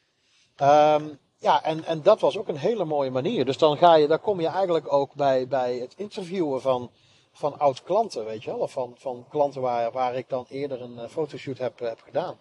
[0.63, 3.45] Um, ja, en, en dat was ook een hele mooie manier.
[3.45, 6.91] Dus dan, ga je, dan kom je eigenlijk ook bij, bij het interviewen van,
[7.33, 8.59] van oud klanten, weet je wel.
[8.59, 12.39] Of van, van klanten waar, waar ik dan eerder een fotoshoot heb, heb gedaan.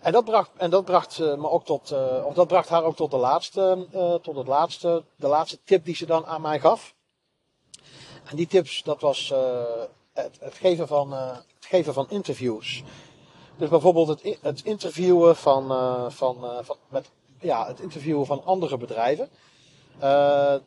[0.00, 1.92] En dat bracht, en dat bracht me ook tot,
[2.24, 3.86] of dat bracht haar ook tot de laatste,
[4.22, 6.94] tot het laatste, de laatste tip die ze dan aan mij gaf.
[8.24, 9.34] En die tips, dat was
[10.12, 12.82] het, geven van, het geven van interviews.
[13.56, 15.66] Dus bijvoorbeeld het, het interviewen van,
[16.12, 19.28] van, van, met, ja, het interviewen van andere bedrijven.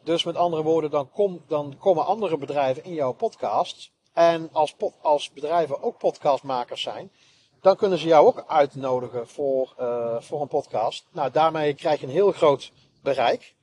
[0.04, 3.92] dus met andere woorden, dan, kom, dan komen andere bedrijven in jouw podcast.
[4.14, 7.12] En als, als bedrijven ook podcastmakers zijn,
[7.62, 9.76] dan kunnen ze jou ook uitnodigen voor,
[10.20, 11.06] voor een podcast.
[11.12, 13.56] Nou, daarmee krijg je een heel groot bereik.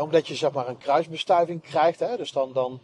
[0.00, 2.00] Omdat je zeg maar een kruisbestuiving krijgt.
[2.00, 2.16] Hè?
[2.16, 2.80] Dus dan, dan,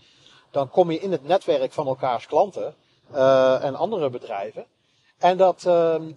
[0.51, 2.75] dan kom je in het netwerk van elkaars klanten
[3.15, 4.67] uh, en andere bedrijven.
[5.19, 5.63] En dat,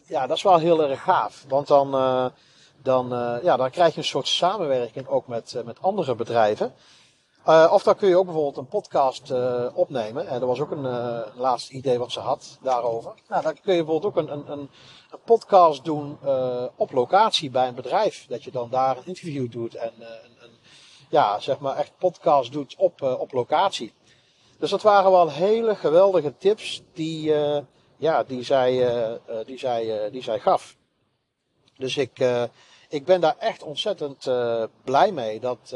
[0.05, 1.45] ja, dat is wel heel erg gaaf.
[1.47, 1.91] Want dan,
[2.77, 3.09] dan,
[3.43, 6.73] ja, dan krijg je een soort samenwerking ook met, met andere bedrijven.
[7.47, 10.27] Uh, of dan kun je ook bijvoorbeeld een podcast uh, opnemen.
[10.27, 13.13] En dat was ook een uh, laatste idee wat ze had daarover.
[13.27, 14.69] Nou, dan kun je bijvoorbeeld ook een, een, een,
[15.11, 16.17] een podcast doen
[16.75, 18.25] op locatie bij een bedrijf.
[18.29, 19.93] Dat je dan daar een interview doet en
[21.09, 23.93] ja, zeg maar echt podcast doet op, op locatie.
[24.61, 27.33] Dus dat waren wel hele geweldige tips die,
[27.97, 28.71] ja, die, zij,
[29.45, 30.75] die, zij, die zij gaf.
[31.77, 32.19] Dus ik
[32.87, 34.31] ik ben daar echt ontzettend
[34.83, 35.75] blij mee dat,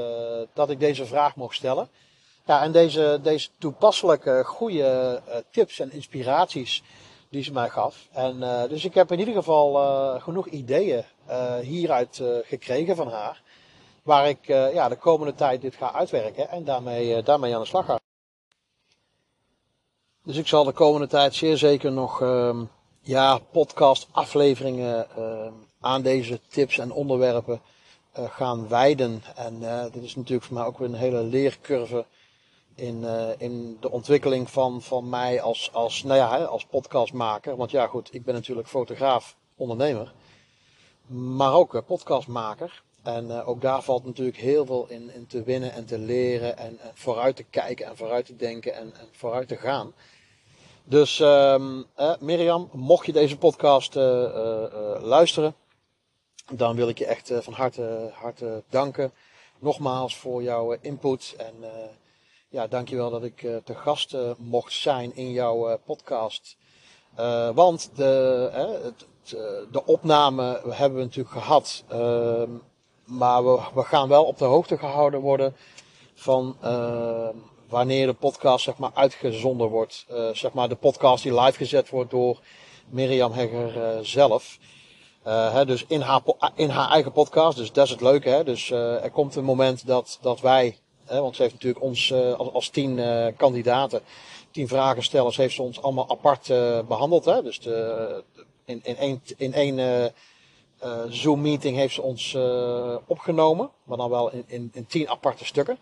[0.53, 1.89] dat ik deze vraag mocht stellen.
[2.45, 5.21] Ja, en deze, deze toepasselijke, goede
[5.51, 6.83] tips en inspiraties
[7.29, 8.07] die ze mij gaf.
[8.11, 9.73] En dus ik heb in ieder geval
[10.19, 11.03] genoeg ideeën
[11.61, 13.41] hieruit gekregen van haar.
[14.03, 17.85] Waar ik ja, de komende tijd dit ga uitwerken en daarmee, daarmee aan de slag
[17.85, 18.03] ga.
[20.25, 22.63] Dus ik zal de komende tijd zeer zeker nog ehm,
[23.01, 27.61] ja, podcast afleveringen ehm, aan deze tips en onderwerpen
[28.19, 29.23] uh, gaan wijden.
[29.35, 32.05] En uh, dit is natuurlijk voor mij ook weer een hele leercurve
[32.75, 37.55] in, uh, in de ontwikkeling van, van mij als, als, nou ja, als podcastmaker.
[37.55, 40.13] Want ja, goed, ik ben natuurlijk fotograaf, ondernemer,
[41.07, 42.83] maar ook podcastmaker.
[43.03, 46.79] En ook daar valt natuurlijk heel veel in, in te winnen en te leren en,
[46.79, 49.93] en vooruit te kijken en vooruit te denken en, en vooruit te gaan.
[50.87, 51.55] Dus uh,
[52.19, 53.95] Mirjam, mocht je deze podcast
[55.01, 55.55] luisteren,
[56.51, 59.11] dan wil ik je echt eh, van harte, harte danken.
[59.59, 61.35] Nogmaals voor jouw eh, input.
[61.37, 61.67] En uh,
[62.49, 66.57] ja, dankjewel dat ik uh, te gast mocht zijn in jouw podcast.
[67.53, 68.49] want de,
[68.83, 69.05] het,
[69.71, 71.83] de opname hebben we natuurlijk gehad.
[71.87, 72.49] Ehm,
[73.03, 75.55] maar we, we gaan wel op de hoogte gehouden worden
[76.13, 77.37] van ehm,
[77.69, 80.05] wanneer de podcast zeg maar, uitgezonden wordt.
[80.33, 82.39] zeg maar de podcast die live gezet wordt door
[82.89, 84.57] Mirjam Hegger zelf.
[85.27, 86.21] Uh, hè, dus in haar,
[86.55, 87.57] in haar eigen podcast.
[87.57, 88.29] Dus dat is het leuke.
[88.29, 88.43] Hè?
[88.43, 92.53] Dus er komt een moment dat, dat wij, hè, want ze heeft natuurlijk ons als,
[92.53, 92.99] als tien
[93.37, 94.01] kandidaten,
[94.51, 96.47] tien vragenstellers, heeft ze ons allemaal apart
[96.87, 97.25] behandeld.
[97.25, 97.43] Hè?
[97.43, 98.23] Dus de,
[98.65, 100.13] in, in één, in één
[101.09, 102.37] Zoom meeting heeft ze ons
[103.07, 105.77] opgenomen, maar dan wel in, in, in tien aparte stukken.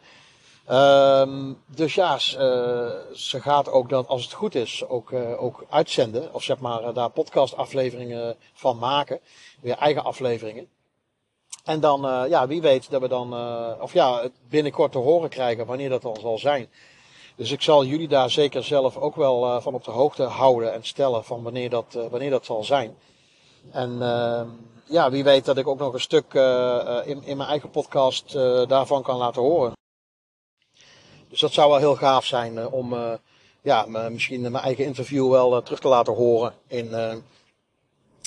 [0.72, 5.66] Um, dus ja, ze, ze gaat ook dan, als het goed is, ook, uh, ook
[5.70, 6.34] uitzenden.
[6.34, 9.20] Of zeg maar uh, daar podcastafleveringen van maken.
[9.62, 10.68] Weer eigen afleveringen.
[11.64, 13.34] En dan, ja, wie weet dat we dan,
[13.82, 16.70] of ja, binnenkort te horen krijgen wanneer dat dan zal zijn.
[17.36, 20.84] Dus ik zal jullie daar zeker zelf ook wel van op de hoogte houden en
[20.84, 22.98] stellen van wanneer dat, wanneer dat zal zijn.
[23.72, 24.48] En ehm,
[24.86, 26.34] ja, wie weet dat ik ook nog een stuk
[27.06, 28.34] in, in mijn eigen podcast
[28.68, 29.74] daarvan kan laten horen.
[31.34, 33.14] Dus dat zou wel heel gaaf zijn uh, om uh,
[33.62, 36.92] ja, misschien mijn eigen interview wel uh, terug te laten horen in,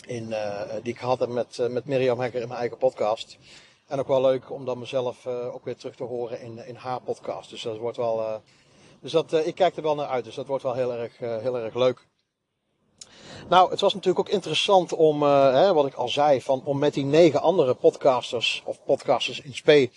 [0.07, 0.35] in,
[0.83, 3.39] die ik heb met, met Mirjam Hekker in mijn eigen podcast.
[3.87, 7.01] En ook wel leuk om dan mezelf ook weer terug te horen in, in haar
[7.01, 7.51] podcast.
[7.51, 8.43] Dus dat wordt wel.
[9.01, 10.25] dus dat, ik kijk er wel naar uit.
[10.25, 12.07] Dus dat wordt wel heel erg, heel erg leuk.
[13.49, 16.95] Nou, het was natuurlijk ook interessant om, hè, wat ik al zei, van, om met
[16.95, 19.91] die negen andere podcasters of podcasters in spe,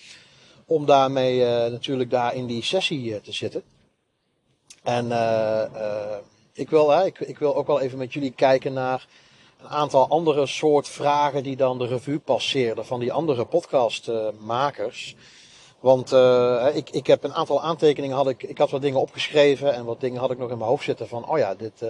[0.70, 3.64] om daarmee natuurlijk daar in die sessie te zitten.
[4.84, 5.06] En
[6.54, 9.08] ik, wil, ik, ik wil ook wel even met jullie kijken naar
[9.62, 15.16] een aantal andere soort vragen die dan de revue passeerden van die andere podcastmakers.
[15.80, 19.74] Want uh, ik, ik heb een aantal aantekeningen, had ik, ik had wat dingen opgeschreven
[19.74, 21.90] en wat dingen had ik nog in mijn hoofd zitten van, oh ja, dit, uh,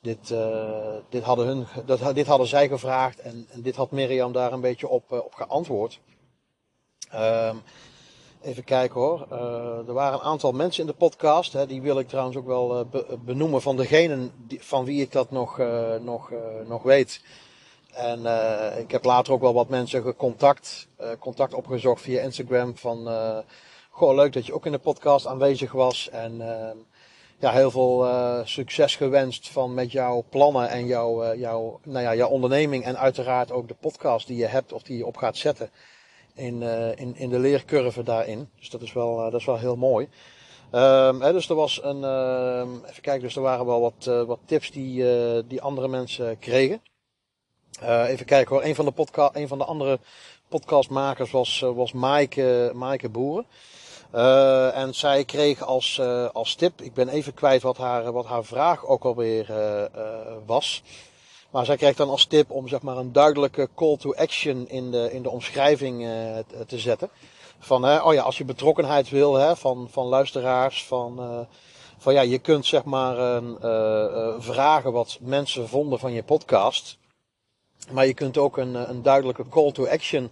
[0.00, 4.32] dit, uh, dit, hadden, hun, dat, dit hadden zij gevraagd en, en dit had Mirjam
[4.32, 6.00] daar een beetje op, op geantwoord.
[7.14, 7.62] Um,
[8.42, 9.26] Even kijken hoor.
[9.32, 11.52] Uh, er waren een aantal mensen in de podcast.
[11.52, 15.30] Hè, die wil ik trouwens ook wel uh, benoemen van degenen van wie ik dat
[15.30, 16.32] nog, uh, nog,
[16.66, 17.22] nog weet.
[17.92, 18.18] En
[18.78, 22.76] ik heb later ook wel wat mensen gecontact, contact opgezocht via Instagram.
[22.76, 23.08] Van
[23.90, 26.08] goh, leuk dat je ook in de podcast aanwezig was.
[26.08, 26.42] En
[27.38, 28.06] ja, heel veel
[28.44, 32.84] succes gewenst van met jouw plannen en jouw, jouw, nou ja, jouw onderneming.
[32.84, 35.70] En uiteraard ook de podcast die je hebt of die je op gaat zetten
[36.38, 38.50] in, uh, in, in de leercurve daarin.
[38.58, 40.08] Dus dat is wel, uh, dat is wel heel mooi.
[40.72, 44.22] Um, hè, dus er was een, uh, even kijken, dus er waren wel wat, uh,
[44.22, 45.04] wat tips die,
[45.46, 46.82] die andere mensen kregen.
[47.80, 49.98] even kijken hoor, een van de, podcast, een van de andere
[50.48, 53.46] podcastmakers was, was Maaike, Maaike Boeren.
[54.74, 56.00] en zij kreeg als,
[56.32, 59.52] als tip, ik ben even kwijt wat haar, wat haar vraag ook alweer
[60.46, 60.82] was.
[61.50, 64.90] Maar zij krijgt dan als tip om zeg maar een duidelijke call to action in
[64.90, 67.10] de, in de omschrijving uh, te zetten.
[67.58, 71.38] Van, hè, oh ja, als je betrokkenheid wil hè, van, van luisteraars, van, uh,
[71.98, 76.98] van ja, je kunt zeg maar uh, vragen wat mensen vonden van je podcast.
[77.90, 80.30] Maar je kunt ook een, een duidelijke call to action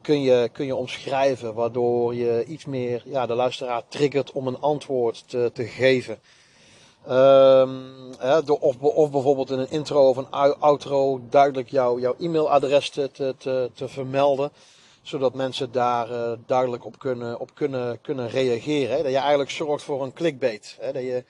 [0.00, 4.60] kun je, kun je omschrijven, waardoor je iets meer ja, de luisteraar triggert om een
[4.60, 6.18] antwoord te, te geven.
[7.10, 8.10] Um,
[8.44, 13.10] door, of, of, bijvoorbeeld in een intro of een outro duidelijk jou, jouw e-mailadres te,
[13.10, 14.50] te, te, vermelden.
[15.02, 18.96] Zodat mensen daar uh, duidelijk op kunnen, op kunnen, kunnen reageren.
[18.96, 19.02] Hè.
[19.02, 20.76] Dat je eigenlijk zorgt voor een clickbait.
[20.80, 20.92] Hè.
[20.92, 21.24] Dat je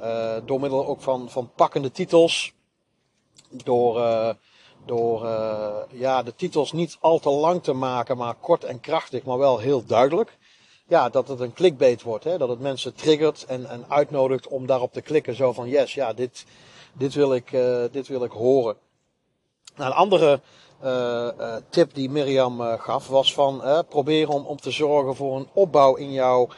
[0.00, 2.52] uh, door middel ook van, van pakkende titels.
[3.50, 4.30] Door, uh,
[4.86, 5.26] door
[5.90, 9.58] ja, de titels niet al te lang te maken, maar kort en krachtig, maar wel
[9.58, 10.38] heel duidelijk
[10.88, 12.24] ja, dat het een clickbait wordt.
[12.24, 12.38] Hè?
[12.38, 15.34] Dat het mensen triggert en, en uitnodigt om daarop te klikken.
[15.34, 16.44] Zo van, yes, ja, dit,
[16.92, 18.76] dit, wil, ik, uh, dit wil ik horen.
[19.76, 20.40] Nou, een andere
[20.84, 25.94] uh, tip die Mirjam gaf was van probeer om, om te zorgen voor een opbouw
[25.94, 26.48] in, jouw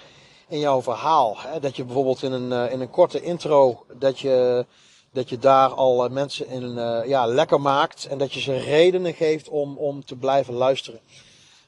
[0.48, 1.36] in jouw verhaal.
[1.38, 1.60] Hè?
[1.60, 4.66] Dat je bijvoorbeeld in een, in een korte intro, dat je,
[5.12, 6.74] dat je daar al mensen in,
[7.08, 8.06] ja, lekker maakt.
[8.06, 11.00] En dat je ze redenen geeft om, om te blijven luisteren.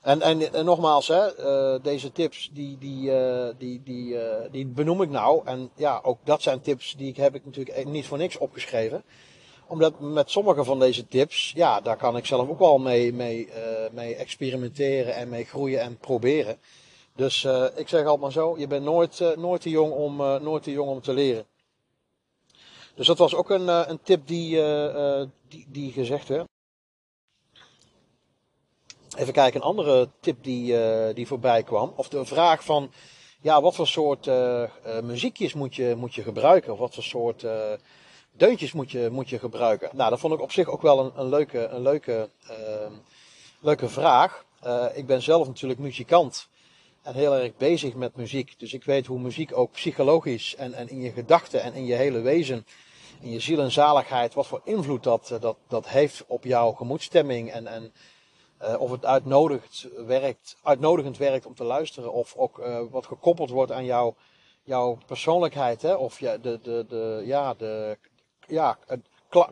[0.01, 4.67] En, en, en nogmaals, hè, uh, deze tips, die, die, uh, die, die, uh, die
[4.67, 5.43] benoem ik nou.
[5.45, 9.03] En ja, ook dat zijn tips die ik, heb ik natuurlijk niet voor niks opgeschreven.
[9.67, 13.49] Omdat met sommige van deze tips, ja, daar kan ik zelf ook wel mee, mee,
[13.93, 16.59] mee experimenteren en mee groeien en proberen.
[17.17, 17.45] Dus
[17.77, 20.91] ik zeg altijd maar zo, je bent nooit, nooit, te, jong om, nooit te jong
[20.91, 21.47] om te leren.
[22.95, 24.63] Dus dat was ook een, een tip die,
[25.49, 26.47] die, die gezegd werd.
[29.19, 31.93] Even kijken, een andere tip die, uh, die voorbij kwam.
[31.97, 32.91] Of de vraag van,
[33.41, 34.63] ja, wat voor soort uh,
[35.03, 36.73] muziekjes moet je, moet je gebruiken?
[36.73, 37.47] Of wat voor soort
[38.31, 39.91] deuntjes moet je, moet je gebruiken?
[39.93, 42.93] Nou, dat vond ik op zich ook wel een, een leuke, een leuke, ehm,
[43.61, 44.45] leuke vraag.
[44.95, 46.49] ik ben zelf natuurlijk muzikant
[47.03, 48.55] en heel erg bezig met muziek.
[48.59, 51.95] Dus ik weet hoe muziek ook psychologisch en, en in je gedachten en in je
[51.95, 52.67] hele wezen,
[53.21, 57.51] in je ziel en zaligheid, wat voor invloed dat, dat, dat heeft op jouw gemoedstemming
[57.51, 57.93] en, en
[58.63, 62.13] uh, of het uitnodigend werkt, uitnodigend werkt om te luisteren.
[62.13, 65.83] Of ook uh, wat gekoppeld wordt aan jouw, persoonlijkheid.
[65.83, 65.95] Hè?
[65.95, 67.99] Of ja, de, de, de, ja, de,
[68.47, 68.79] ja,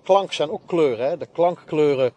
[0.02, 1.08] klank zijn ook kleuren.
[1.08, 1.16] Hè?
[1.16, 2.12] De klankkleuren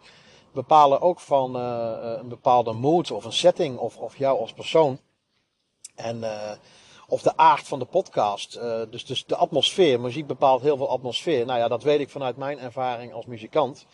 [0.52, 4.98] bepalen ook van uh, een bepaalde mood of een setting of, of jou als persoon.
[5.94, 6.24] En,
[7.08, 8.60] of de aard van de podcast.
[8.90, 10.00] dus, dus de atmosfeer.
[10.00, 11.46] Muziek bepaalt heel veel atmosfeer.
[11.46, 13.86] Nou ja, dat weet ik vanuit mijn ervaring als muzikant.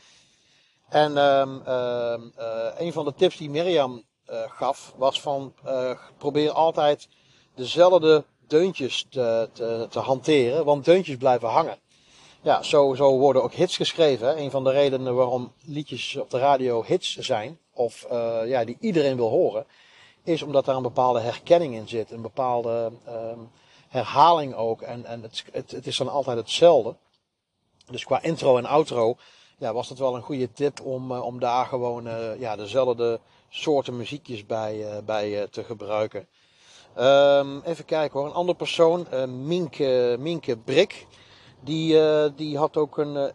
[0.89, 2.15] En um, uh,
[2.79, 7.09] een van de tips die Mirjam uh, gaf was van uh, probeer altijd
[7.55, 11.79] dezelfde deuntjes te, te, te, hanteren, want deuntjes blijven hangen.
[12.43, 14.29] Ja, zo, zo worden ook hits geschreven.
[14.29, 14.37] Hè.
[14.37, 18.07] Een van de redenen waarom liedjes op de radio hits zijn, of
[18.45, 19.67] ja, die iedereen wil horen,
[20.25, 23.51] is omdat daar een bepaalde herkenning in zit, een bepaalde um,
[23.89, 24.83] herhaling ook.
[24.83, 26.97] En, en het, het is dan altijd hetzelfde.
[27.91, 29.17] Dus qua intro en outro
[29.59, 34.47] ja, was dat wel een goede tip om, om daar gewoon ja, dezelfde soorten muziekjes
[34.47, 36.27] bij, bij te gebruiken.
[36.95, 39.07] Ehm, even kijken hoor, een andere persoon,
[39.45, 41.07] Minke, Minke Brik.
[41.61, 41.99] Die,
[42.35, 43.33] die had ook een,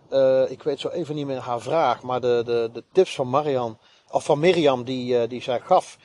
[0.49, 3.77] ik weet zo even niet meer haar vraag, maar de, de, de tips van Marian,
[4.11, 5.97] of van Mirjam die, die zij gaf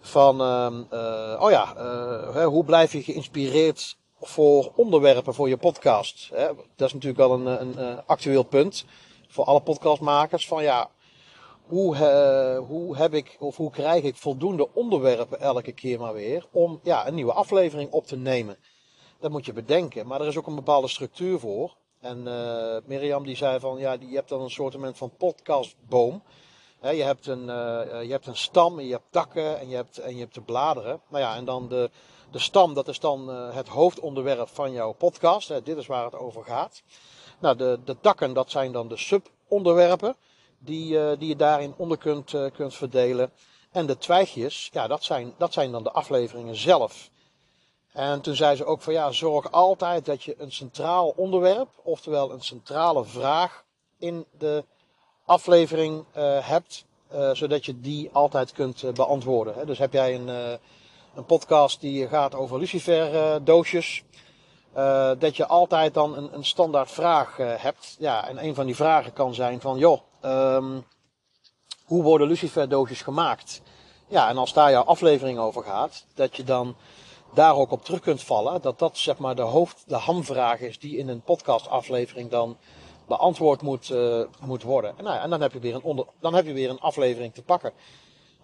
[0.00, 0.40] van,
[0.92, 1.74] uh, oh ja,
[2.44, 6.30] hoe blijf je geïnspireerd voor onderwerpen voor je podcast?
[6.34, 6.46] Hè?
[6.76, 8.84] Dat is natuurlijk wel een, een, een, actueel punt
[9.28, 10.48] voor alle podcastmakers.
[10.48, 10.90] Van ja,
[11.62, 16.46] hoe, uh, hoe heb ik of hoe krijg ik voldoende onderwerpen elke keer maar weer
[16.52, 18.56] om ja, een nieuwe aflevering op te nemen?
[19.20, 21.76] Dat moet je bedenken, maar er is ook een bepaalde structuur voor.
[22.00, 22.22] En
[22.86, 26.22] Mirjam die zei van ja, je hebt dan een soort van podcastboom
[26.80, 30.14] je, hebt een, uh, je hebt een stam, je hebt takken en je hebt, en
[30.14, 31.00] je hebt de bladeren.
[31.08, 31.90] Nou ja, en dan de,
[32.30, 35.64] de stam, dat is dan uh, het hoofdonderwerp van jouw podcast.
[35.64, 36.82] Dit is waar het over gaat.
[37.38, 40.16] Nou, de, de takken, dat zijn dan de subonderwerpen
[40.58, 43.32] die, uh, die je daarin onder kunt, kunt verdelen.
[43.70, 47.10] En de twijgjes, ja, dat zijn, dat zijn dan de afleveringen zelf.
[47.92, 52.32] En toen zei ze ook van ja, zorg altijd dat je een centraal onderwerp, oftewel
[52.32, 53.64] een centrale vraag
[53.98, 54.64] in de
[55.24, 56.84] aflevering uh, hebt,
[57.32, 59.54] zodat je die altijd kunt beantwoorden.
[59.54, 59.66] Hè.
[59.66, 60.28] Dus heb jij een,
[61.14, 64.02] een podcast die gaat over lucifer doosjes,
[65.18, 67.96] dat je altijd dan een, een standaard vraag hebt.
[67.98, 70.84] Ja, en een van die vragen kan zijn van, joh, um,
[71.84, 73.62] hoe worden lucifer doosjes gemaakt?
[74.08, 76.76] Ja, en als daar jouw aflevering over gaat, dat je dan
[77.34, 78.62] daar ook op terug kunt vallen.
[78.62, 82.56] Dat dat zeg maar de hoofd, de hamvraag is die in een podcastaflevering dan
[83.06, 84.98] beantwoord moet, uh, moet worden.
[84.98, 87.34] En, nou, en dan, heb je weer een onder, dan heb je weer een aflevering
[87.34, 87.72] te pakken.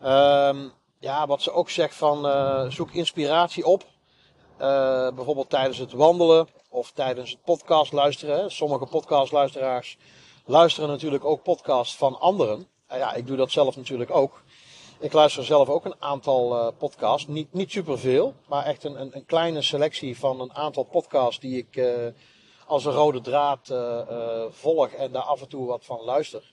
[0.03, 3.85] Um, ja, wat ze ook zegt van uh, zoek inspiratie op.
[4.61, 8.51] Uh, bijvoorbeeld tijdens het wandelen of tijdens het podcast luisteren.
[8.51, 9.97] Sommige podcastluisteraars
[10.45, 12.67] luisteren natuurlijk ook podcasts van anderen.
[12.89, 14.43] ja, ik doe dat zelf natuurlijk ook.
[14.99, 17.27] Ik luister zelf ook een aantal podcasts.
[17.27, 21.57] Niet, niet superveel, maar echt een, een, een, kleine selectie van een aantal podcasts die
[21.57, 21.77] ik
[22.67, 26.53] als een rode draad uh, uh, volg en daar af en toe wat van luister.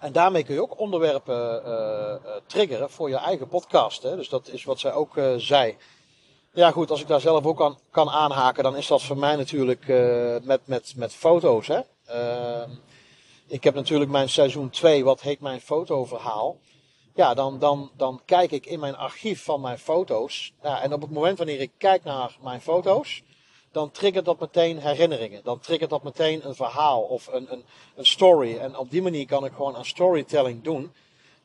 [0.00, 2.14] En daarmee kun je ook onderwerpen uh,
[2.46, 4.02] triggeren voor je eigen podcast.
[4.02, 4.16] Hè?
[4.16, 5.76] Dus dat is wat zij ook zei.
[6.54, 9.36] Ja goed, als ik daar zelf ook aan kan aanhaken, dan is dat voor mij
[9.36, 9.86] natuurlijk
[10.42, 11.66] met, met, met foto's.
[11.66, 11.80] Hè?
[12.04, 12.70] Ehm,
[13.46, 16.58] ik heb natuurlijk mijn seizoen 2, wat heet mijn fotoverhaal.
[17.14, 20.52] Ja, dan, dan, dan kijk ik in mijn archief van mijn foto's.
[20.62, 23.22] Ja, en op het moment wanneer ik kijk naar mijn foto's,
[23.70, 25.44] dan triggert dat meteen herinneringen.
[25.44, 27.64] Dan triggert dat meteen een verhaal of een, een,
[27.96, 28.56] een story.
[28.56, 30.92] En op die manier kan ik gewoon een storytelling doen.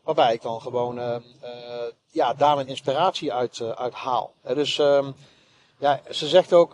[0.08, 1.50] Waarbij ik dan gewoon uh, uh,
[2.12, 4.34] ja, daar mijn inspiratie uit, uh, uit haal.
[4.44, 5.16] dus um,
[5.80, 6.74] ja, ze zegt ook,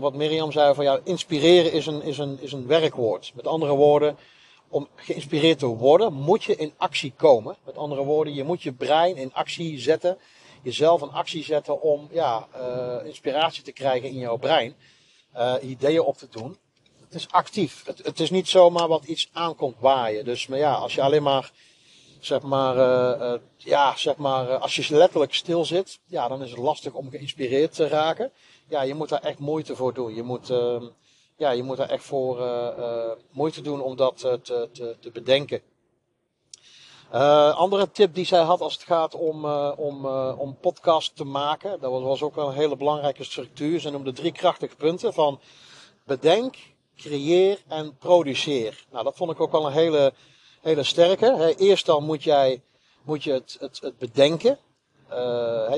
[0.00, 3.32] wat Mirjam zei, van ja, inspireren is een, is, een, is een werkwoord.
[3.34, 4.16] Met andere woorden,
[4.68, 7.56] om geïnspireerd te worden, moet je in actie komen.
[7.64, 10.18] Met andere woorden, je moet je brein in actie zetten
[10.62, 12.48] jezelf een actie zetten om ja,
[13.04, 14.74] inspiratie te krijgen in jouw brein.
[15.62, 16.56] Ideeën op te doen.
[17.04, 17.84] Het is actief.
[17.86, 20.24] Het, het, is niet zomaar wat iets aankomt waaien.
[20.24, 21.52] Dus maar ja, als je alleen maar,
[22.24, 26.58] zeg maar, uh, ja, zeg maar, als je letterlijk stil zit, ja, dan is het
[26.58, 28.32] lastig om geïnspireerd te raken.
[28.68, 30.14] Ja, je moet daar echt moeite voor doen.
[30.14, 30.84] Je moet, ehm,
[31.36, 32.42] ja, je moet daar echt voor
[33.30, 35.62] moeite doen om dat te, te, te bedenken.
[37.54, 39.46] Andere tip die zij had als het gaat om,
[39.76, 44.04] om, om podcast te maken, dat was ook wel een hele belangrijke structuur, zijn om
[44.04, 45.40] de drie krachtige punten van
[46.04, 46.56] bedenk,
[46.96, 48.84] creëer en produceer.
[48.90, 50.12] Nou, dat vond ik ook wel een hele,
[50.64, 51.54] hele sterke.
[51.58, 52.62] eerst dan moet, jij,
[53.02, 54.58] moet je het, het, het bedenken.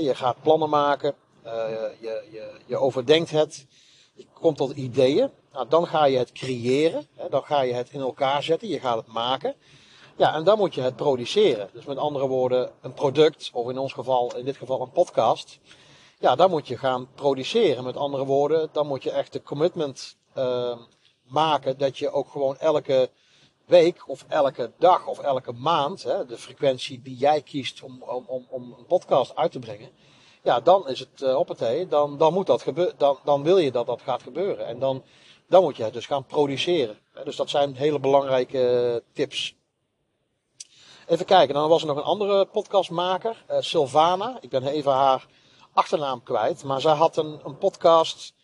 [0.01, 1.15] je gaat plannen maken,
[1.45, 1.95] je,
[2.31, 3.67] je, je overdenkt het,
[4.15, 5.31] je komt tot ideeën.
[5.53, 8.97] Nou, dan ga je het creëren, dan ga je het in elkaar zetten, je gaat
[8.97, 9.55] het maken.
[10.17, 11.69] Ja, en dan moet je het produceren.
[11.73, 15.59] Dus met andere woorden, een product, of in ons geval, in dit geval een podcast.
[16.19, 17.85] Ja, dan moet je gaan produceren.
[17.85, 20.77] Met andere woorden, dan moet je echt de commitment uh,
[21.23, 23.11] maken dat je ook gewoon elke
[23.67, 28.47] week of elke dag of elke maand, hè, de frequentie die jij kiest om, om,
[28.49, 29.91] om een podcast uit te brengen.
[30.43, 33.59] Ja, dan is het uh, op het dan, dan moet dat gebeuren, dan, dan wil
[33.59, 34.67] je dat dat gaat gebeuren.
[34.67, 35.03] En dan,
[35.49, 36.99] dan moet je het dus gaan produceren.
[37.25, 39.55] Dus dat zijn hele belangrijke tips.
[41.07, 44.39] Even kijken, dan was er nog een andere podcastmaker, uh, Sylvana.
[44.41, 45.27] Ik ben even haar
[45.73, 46.65] achternaam kwijt.
[46.65, 48.35] Maar zij had een, een podcast,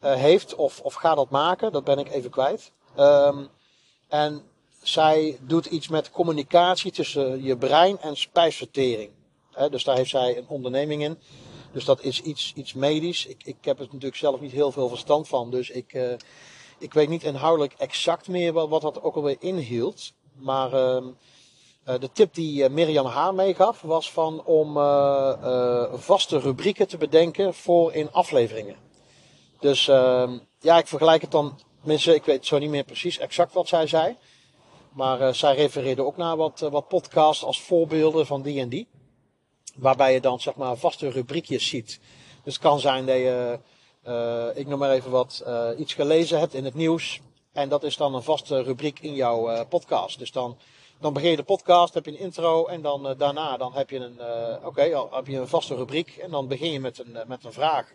[0.00, 2.72] uh, heeft of, of gaat dat maken, dat ben ik even kwijt.
[2.98, 3.48] Um,
[4.08, 4.47] en
[4.92, 9.10] zij doet iets met communicatie tussen je brein en spijsvertering.
[9.70, 11.18] Dus daar heeft zij een onderneming in.
[11.72, 13.26] Dus dat is iets, iets medisch.
[13.26, 15.50] Ik, ik heb er natuurlijk zelf niet heel veel verstand van.
[15.50, 16.12] Dus ik, uh,
[16.78, 20.12] Ik weet niet inhoudelijk exact meer wat, wat dat ook alweer inhield.
[20.34, 21.04] Maar ehm,
[21.84, 24.74] eh, de tip die uh, Mirjam Haar meegaf was van om
[25.98, 28.76] vaste rubrieken te bedenken voor in afleveringen.
[29.60, 33.52] Dus ehm, ja, ik vergelijk het dan, tenminste ik weet zo niet meer precies exact
[33.52, 34.16] wat zij zei.
[34.92, 38.88] Maar zij refereerde ook naar wat, wat podcasts als voorbeelden van die en die.
[39.76, 42.00] Waarbij je dan zeg maar vaste rubriekjes ziet.
[42.44, 43.58] Dus het kan zijn dat je,
[44.54, 45.44] ik noem maar even wat,
[45.78, 47.20] iets gelezen hebt in het nieuws.
[47.52, 50.18] En dat is dan een vaste rubriek in jouw podcast.
[50.18, 50.56] Dus dan
[51.00, 53.98] dan begin je de podcast, heb je een intro en dan daarna dan heb je
[53.98, 54.18] een,
[54.64, 57.92] oké, heb je een vaste rubriek en dan begin je met een, met een vraag.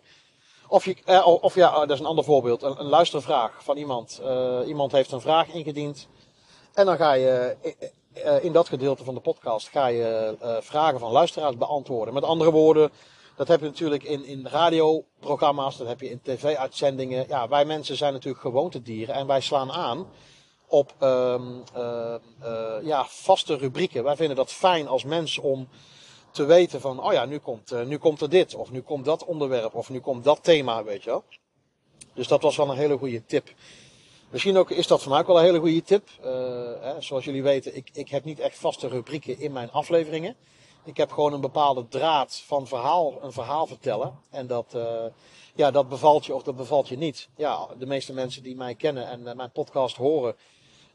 [0.68, 4.22] Of, je, of ja, dat is een ander voorbeeld, een, een luistervraag van iemand.
[4.66, 6.08] iemand heeft een vraag ingediend
[6.74, 7.56] en dan ga je
[8.40, 12.14] in dat gedeelte van de podcast ga je vragen van luisteraars beantwoorden.
[12.14, 12.90] Met andere woorden,
[13.36, 17.24] dat heb je natuurlijk in, in radioprogramma's, dat heb je in tv-uitzendingen.
[17.28, 20.06] Ja, wij mensen zijn natuurlijk gewoontedieren en wij slaan aan
[20.66, 21.40] op uh,
[22.82, 24.04] ja, vaste rubrieken.
[24.04, 25.68] Wij vinden dat fijn als mens om
[26.30, 29.24] te weten van, oh ja, nu komt, nu komt er dit, of nu komt dat
[29.24, 31.24] onderwerp, of nu komt dat thema, weet je wel.
[32.14, 33.48] Dus dat was wel een hele goede tip.
[34.34, 36.08] Misschien ook is dat voor mij ook wel een hele goede tip.
[36.80, 40.36] Hè, zoals jullie weten, ik, ik heb niet echt vaste rubrieken in mijn afleveringen.
[40.84, 44.18] Ik heb gewoon een bepaalde draad van verhaal, een verhaal vertellen.
[44.30, 44.76] En dat,
[45.54, 47.28] ja, dat bevalt je of dat bevalt je niet.
[47.36, 50.36] Ja, de meeste mensen die mij kennen en mijn podcast horen,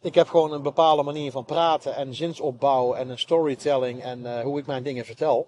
[0.02, 4.60] ik heb gewoon een bepaalde manier van praten en zinsopbouw en een storytelling en hoe
[4.60, 5.48] ik mijn dingen vertel.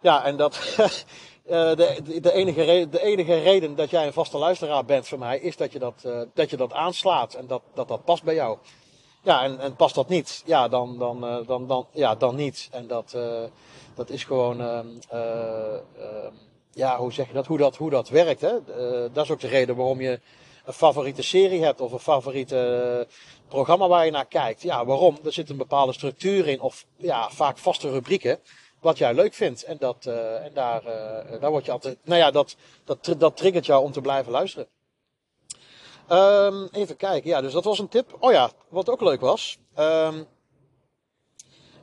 [0.00, 0.76] Ja, en dat,
[1.44, 5.38] de, de, enige reden, de enige reden dat jij een vaste luisteraar bent voor mij,
[5.38, 8.34] is dat je dat, uh, dat, je dat aanslaat en dat, dat dat past bij
[8.34, 8.58] jou.
[9.22, 12.68] Ja, en, en past dat niet, ja, dan, dan, dan, dan, ja, dan niet.
[12.70, 13.16] En dat,
[13.94, 16.32] dat is gewoon, ehm, ehm,
[16.72, 18.40] ja, hoe zeg je dat, hoe dat, hoe dat werkt.
[18.40, 18.52] Hè?
[19.12, 20.20] dat is ook de reden waarom je
[20.64, 23.06] een favoriete serie hebt of een favoriete
[23.48, 24.62] programma waar je naar kijkt.
[24.62, 25.18] Ja, waarom?
[25.24, 28.38] Er zit een bepaalde structuur in of ja, vaak vaste rubrieken
[28.80, 29.62] wat jij leuk vindt.
[29.62, 33.36] En, dat, uh, en daar, uh, daar word je altijd, nou ja, dat, dat, dat
[33.36, 34.66] triggert jou om te blijven luisteren.
[36.08, 38.16] Um, even kijken, ja, dus dat was een tip.
[38.18, 39.58] Oh ja, wat ook leuk was.
[39.78, 40.26] Um,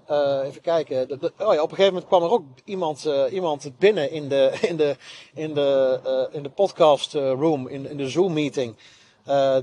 [0.09, 1.19] uh, even kijken.
[1.37, 4.57] Oh ja, op een gegeven moment kwam er ook iemand, uh, iemand binnen in de,
[4.69, 4.95] in de,
[5.33, 8.75] in de, in de podcast room, in, in de Zoom meeting.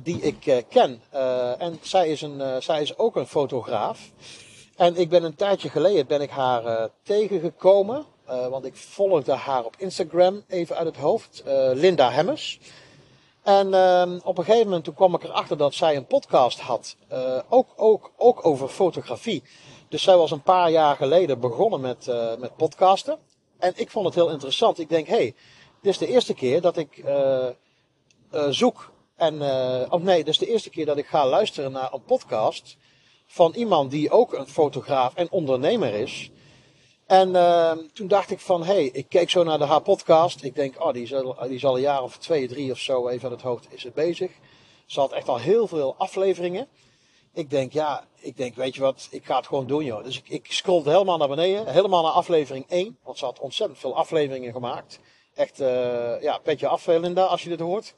[0.03, 1.03] die ik ken.
[1.59, 4.11] en zij is, een, zij is ook een fotograaf.
[4.77, 8.05] En ik ben een tijdje geleden ben ik haar tegengekomen.
[8.27, 11.43] want ik volgde haar op Instagram even uit het hoofd.
[11.75, 12.61] Linda Hemmers.
[13.45, 16.97] En uh, op een gegeven moment toen kwam ik erachter dat zij een podcast had.
[17.13, 19.43] Uh, ook, ook, ook over fotografie.
[19.89, 23.19] Dus zij was een paar jaar geleden begonnen met, uh, met podcasten.
[23.59, 24.79] En ik vond het heel interessant.
[24.79, 25.35] Ik denk, hé, hey,
[25.83, 27.47] dit is de eerste keer dat ik uh,
[28.35, 28.93] uh, zoek.
[29.17, 29.41] En,
[29.91, 32.77] of nee, dit is de eerste keer dat ik ga luisteren naar een podcast.
[33.27, 36.31] Van iemand die ook een fotograaf en ondernemer is.
[37.07, 40.43] En ehm, toen dacht ik van, hé, hey, ik keek zo naar de haar podcast.
[40.43, 42.79] Ik denk, oh, die is, al, die is al een jaar of twee, drie of
[42.79, 44.31] zo even aan het hoofd is het bezig.
[44.87, 46.69] Ze had echt al heel veel afleveringen.
[47.33, 50.05] Ik denk, ja, ik denk, weet je wat, ik ga het gewoon doen, joh.
[50.05, 52.99] Dus ik, ik scrollde helemaal naar beneden, helemaal naar aflevering 1.
[53.03, 55.01] Want ze had ontzettend veel afleveringen gemaakt.
[55.35, 57.95] Echt, uh, ja, petje af, Linda, als je dit hoort.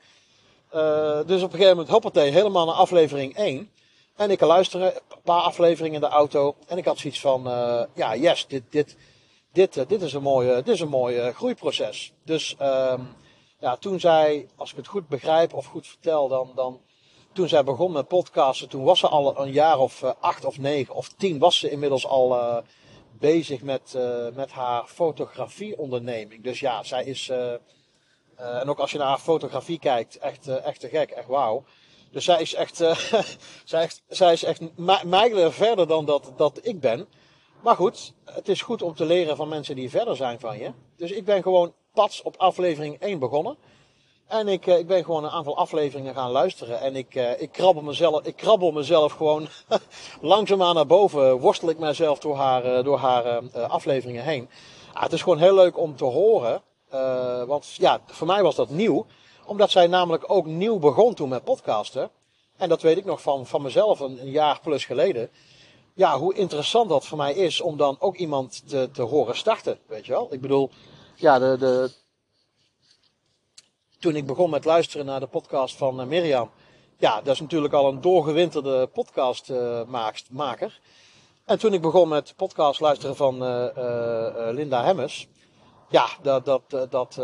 [0.75, 3.71] Uh, dus op een gegeven moment, hoppatee, helemaal naar aflevering 1.
[4.17, 4.93] En ik kan een
[5.25, 6.57] paar afleveringen in de auto.
[6.67, 8.97] En ik had zoiets van, uh, ja, yes, dit, dit,
[9.53, 12.13] dit, dit is een mooie, dit is een mooie groeiproces.
[12.25, 13.09] Dus, um,
[13.59, 16.81] ja, toen zij, als ik het goed begrijp of goed vertel, dan, dan
[17.33, 20.59] toen zij begon met podcasten, toen was ze al een jaar of uh, acht of
[20.59, 22.63] negen of tien, was ze inmiddels al
[23.19, 23.99] bezig met,
[24.35, 26.43] met haar fotografieonderneming.
[26.43, 27.29] Dus ja, zij is,
[28.37, 31.65] en ook als je naar haar fotografie kijkt, echt, echt te gek, echt wauw.
[32.11, 32.77] Dus zij is echt,
[33.65, 34.61] zij, is, zij is echt
[35.05, 37.07] mijlen verder dan dat, dat ik ben.
[37.63, 40.73] Maar goed, het is goed om te leren van mensen die verder zijn van je.
[40.97, 43.57] Dus ik ben gewoon pas op aflevering 1 begonnen.
[44.27, 46.81] En ik, eh, ik ben gewoon een aantal afleveringen gaan luisteren.
[46.81, 49.49] En ik, uh, ik, krabbel, mezelf, ik krabbel mezelf gewoon
[50.21, 51.39] langzaamaan naar boven.
[51.39, 54.49] Worstel ik mezelf door haar, uh, door haar afleveringen heen.
[54.93, 56.63] Ah, het is gewoon heel leuk om te horen.
[57.47, 59.07] want ja, voor mij was dat nieuw.
[59.47, 62.11] Omdat zij namelijk ook nieuw begon toen met podcasten.
[62.57, 65.31] En dat weet ik nog van, van mezelf een, jaar plus geleden.
[65.95, 69.79] Ja, hoe interessant dat voor mij is om dan ook iemand te, te horen starten.
[69.87, 70.29] Weet je wel?
[70.31, 70.71] Ik bedoel,
[71.15, 71.91] ja, de, de,
[73.99, 76.51] toen ik begon met luisteren naar de podcast van uh, Mirjam.
[76.99, 80.81] Ja, dat is natuurlijk al een doorgewinterde podcastmaker.
[80.81, 80.95] Uh,
[81.45, 83.67] en toen ik begon met podcast luisteren van uh,
[84.51, 85.29] Linda Hemmers.
[85.89, 87.15] Ja, dat, dat, dat,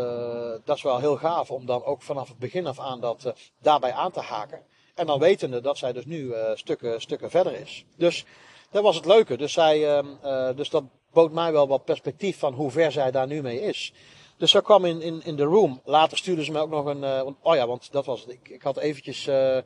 [0.63, 3.91] dat is wel heel gaaf om dan ook vanaf het begin af aan dat, daarbij
[3.93, 4.61] aan te haken.
[4.95, 7.85] En dan wetende dat zij dus nu stukken, stukken verder is.
[7.97, 8.25] Dus
[8.71, 9.37] dat was het leuke.
[9.37, 13.27] Dus, zij, ehm, dus dat bood mij wel wat perspectief van hoe ver zij daar
[13.27, 13.93] nu mee is.
[14.37, 15.81] Dus ze kwam in, in, in de room.
[15.85, 17.35] Later stuurde ze me ook nog een.
[17.41, 18.25] Oh ja, want dat was.
[18.25, 19.27] Ik, ik had eventjes.
[19.27, 19.57] Uh,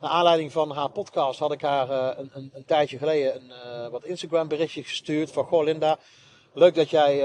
[0.00, 4.04] naar aanleiding van haar podcast had ik haar een, een, een, tijdje geleden een, wat
[4.04, 5.32] Instagram berichtje gestuurd.
[5.32, 5.98] Van goh, Linda.
[6.58, 7.16] Leuk dat jij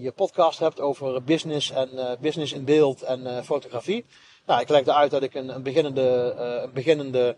[0.00, 4.04] je podcast hebt over business en business in beeld en fotografie.
[4.46, 7.36] Nou, ik legde uit dat ik een, een beginnende, een beginnende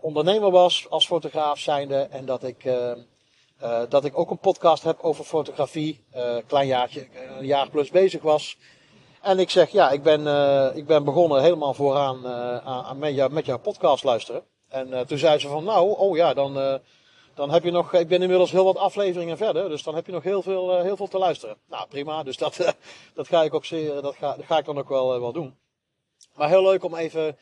[0.00, 1.96] ondernemer was als fotograaf zijnde.
[2.10, 2.92] En dat ik uh,
[3.88, 6.04] dat ik ook een podcast heb over fotografie.
[6.16, 7.06] Uh, klein jaartje,
[7.38, 8.56] een jaar plus bezig was.
[9.22, 12.26] En ik zeg, ja, ik ben, uh, ik ben begonnen helemaal vooraan
[12.64, 14.42] aan, met, jou, met jouw podcast luisteren.
[14.68, 16.80] En toen zei ze van, nou, oh ja, dan,
[17.34, 19.68] dan heb je nog, ik ben inmiddels heel wat afleveringen verder.
[19.68, 21.56] Dus dan heb je nog heel veel, heel veel te luisteren.
[21.68, 22.22] Nou, prima.
[22.22, 22.56] Dus dat,
[23.14, 25.56] dat ga ik ook zeer, dat ga, dat ga ik dan ook wel, wel doen.
[26.34, 27.36] Maar heel leuk om even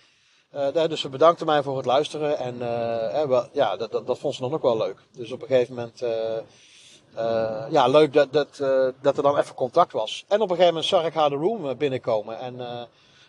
[0.55, 2.39] uh, dus ze bedankte mij voor het luisteren.
[2.39, 4.97] En uh, ja, dat, dat, dat vond ze dan ook wel leuk.
[5.13, 6.03] Dus op een gegeven moment.
[6.03, 8.57] Uh, ja, leuk dat, dat,
[9.03, 10.25] dat er dan even contact was.
[10.29, 12.39] En op een gegeven moment zag ik haar de room binnenkomen.
[12.39, 12.57] En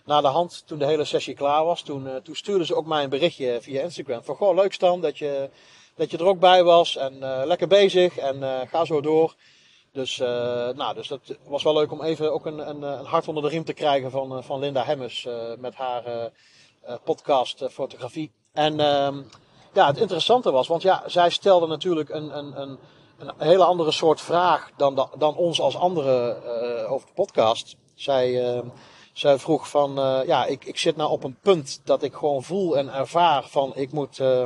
[0.05, 3.03] na de hand, toen de hele sessie klaar was, toen, toen stuurde ze ook mij
[3.03, 4.23] een berichtje via Instagram.
[4.23, 5.49] Van goh, leuk Stan dat je,
[5.99, 6.95] dat je er ook bij was.
[6.95, 8.17] En lekker bezig.
[8.17, 9.35] En ga zo door.
[9.91, 10.17] Dus,
[10.75, 13.49] nou, dus dat was wel leuk om even ook een, een, een hart onder de
[13.49, 15.27] riem te krijgen van, van Linda Hemmers.
[15.57, 16.31] met haar
[17.03, 18.31] podcast fotografie.
[18.53, 19.21] En ehm,
[19.73, 22.79] ja, het interessante was, want ja, zij stelde natuurlijk een, een, een,
[23.17, 27.75] een hele andere soort vraag dan, dan ons als anderen uh, over de podcast.
[27.95, 28.59] Zij, uh,
[29.13, 32.43] zij vroeg van, uh, ja, ik, ik zit nou op een punt dat ik gewoon
[32.43, 34.43] voel en ervaar van, ik moet, uh,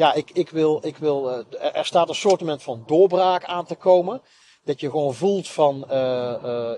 [0.00, 4.22] ja, ik, ik wil, ik wil er staat een soort van doorbraak aan te komen.
[4.64, 5.84] Dat je gewoon voelt van,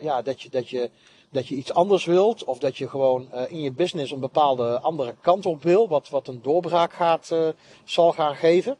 [0.00, 0.90] ja, dat je, dat je
[1.30, 2.44] dat je iets anders wilt.
[2.44, 5.88] Of dat je gewoon in je business een bepaalde andere kant op wil.
[5.88, 7.32] Wat, wat een doorbraak gaat,
[7.84, 8.78] zal gaan geven.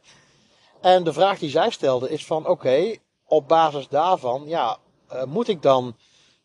[0.81, 2.95] En de vraag die zij stelde is van oké,
[3.27, 4.77] op basis daarvan, ja,
[5.25, 5.95] moet ik dan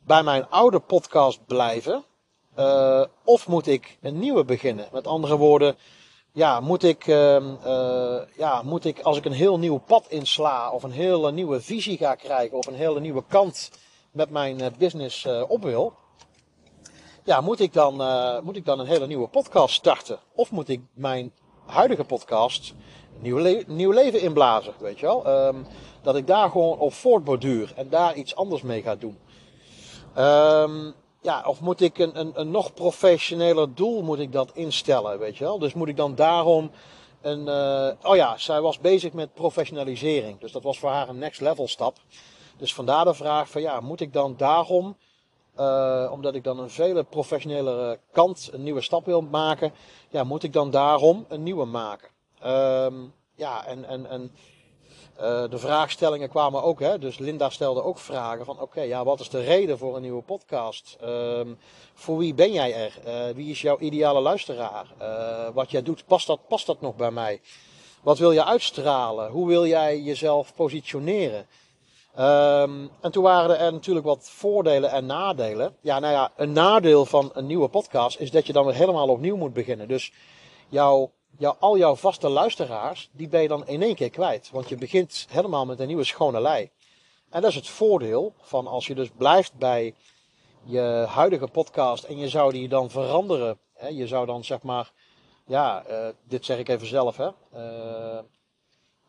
[0.05, 2.05] bij mijn oude podcast blijven?
[3.25, 4.89] of moet ik een nieuwe beginnen?
[4.93, 5.77] Met andere woorden,
[6.39, 7.45] ja, moet ik, ehm,
[8.37, 11.97] ja, moet ik als ik een heel nieuw pad insla of een hele nieuwe visie
[11.97, 13.71] ga krijgen of een hele nieuwe kant
[14.13, 15.93] met mijn eh, business eh, op wil.
[17.25, 17.95] Ja, moet ik, dan,
[18.45, 20.19] moet ik dan een hele nieuwe podcast starten?
[20.35, 21.33] Of moet ik mijn
[21.67, 22.75] huidige podcast
[23.19, 25.47] nieuw, le nieuw leven inblazen, weet je wel?
[25.47, 25.67] Um,
[26.03, 29.19] dat ik daar gewoon op voortborduur en daar iets anders mee ga doen.
[30.19, 35.19] Um, ja, of moet ik een, een, een nog professioneler doel moet ik dat instellen,
[35.19, 35.59] weet je wel?
[35.59, 36.71] Dus moet ik dan daarom
[37.21, 37.47] een...
[37.47, 40.41] Uh, oh ja, zij was bezig met professionalisering.
[40.41, 41.97] Dus dat was voor haar een next level stap.
[42.57, 44.97] Dus vandaar de vraag van ja, moet ik dan daarom,
[45.59, 49.73] uh, omdat ik dan een vele professionelere kant een nieuwe stap wil maken,
[50.09, 52.09] ja, moet ik dan daarom een nieuwe maken?
[52.45, 54.33] Um, ja, en, en, en
[55.21, 59.21] uh, de vraagstellingen kwamen ook, hè, dus Linda stelde ook vragen van oké, ja, wat
[59.21, 60.97] is de reden voor een nieuwe podcast?
[61.05, 61.59] Um,
[61.95, 62.99] voor wie ben jij er?
[63.07, 64.87] Uh, wie is jouw ideale luisteraar?
[65.55, 67.41] wat jij doet, past dat, past dat nog bij mij?
[68.03, 69.31] Wat wil je uitstralen?
[69.31, 71.47] Hoe wil jij jezelf positioneren?
[72.19, 75.77] Um, en toen waren er natuurlijk wat voordelen en nadelen.
[75.81, 79.37] Ja, nou ja, een nadeel van een nieuwe podcast is dat je dan helemaal opnieuw
[79.37, 79.89] moet beginnen.
[79.89, 80.13] Dus
[80.69, 84.51] jouw, jouw, al jouw vaste luisteraars, die ben je dan in één keer kwijt.
[84.53, 86.71] Want je begint helemaal met een nieuwe schone lei.
[87.31, 89.95] En dat is het voordeel van als je dus blijft bij
[90.65, 93.59] je huidige podcast en je zou die dan veranderen.
[93.75, 94.93] Hè, je zou dan zeg maar,
[95.47, 97.29] ja, uh, dit zeg ik even zelf, hè.
[97.55, 98.19] Uh,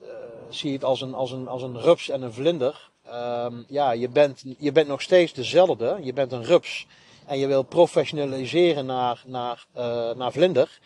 [0.01, 0.07] uh,
[0.49, 2.89] zie het als een, als, een, als een rups en een vlinder.
[3.13, 5.97] Um, ja, je bent, je bent nog steeds dezelfde.
[6.01, 6.87] Je bent een rups.
[7.25, 9.65] En je wil professionaliseren naar, naar,
[10.15, 10.79] naar vlinder.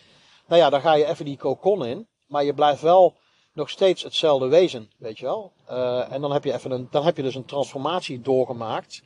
[0.54, 2.08] Nou ja, dan ga je even die kokon in.
[2.28, 3.16] Maar je blijft wel
[3.54, 5.51] nog steeds hetzelfde wezen, weet je wel.
[5.70, 9.01] Uh, en dan heb je, even een, dan heb je dus een transformatie doorgemaakt.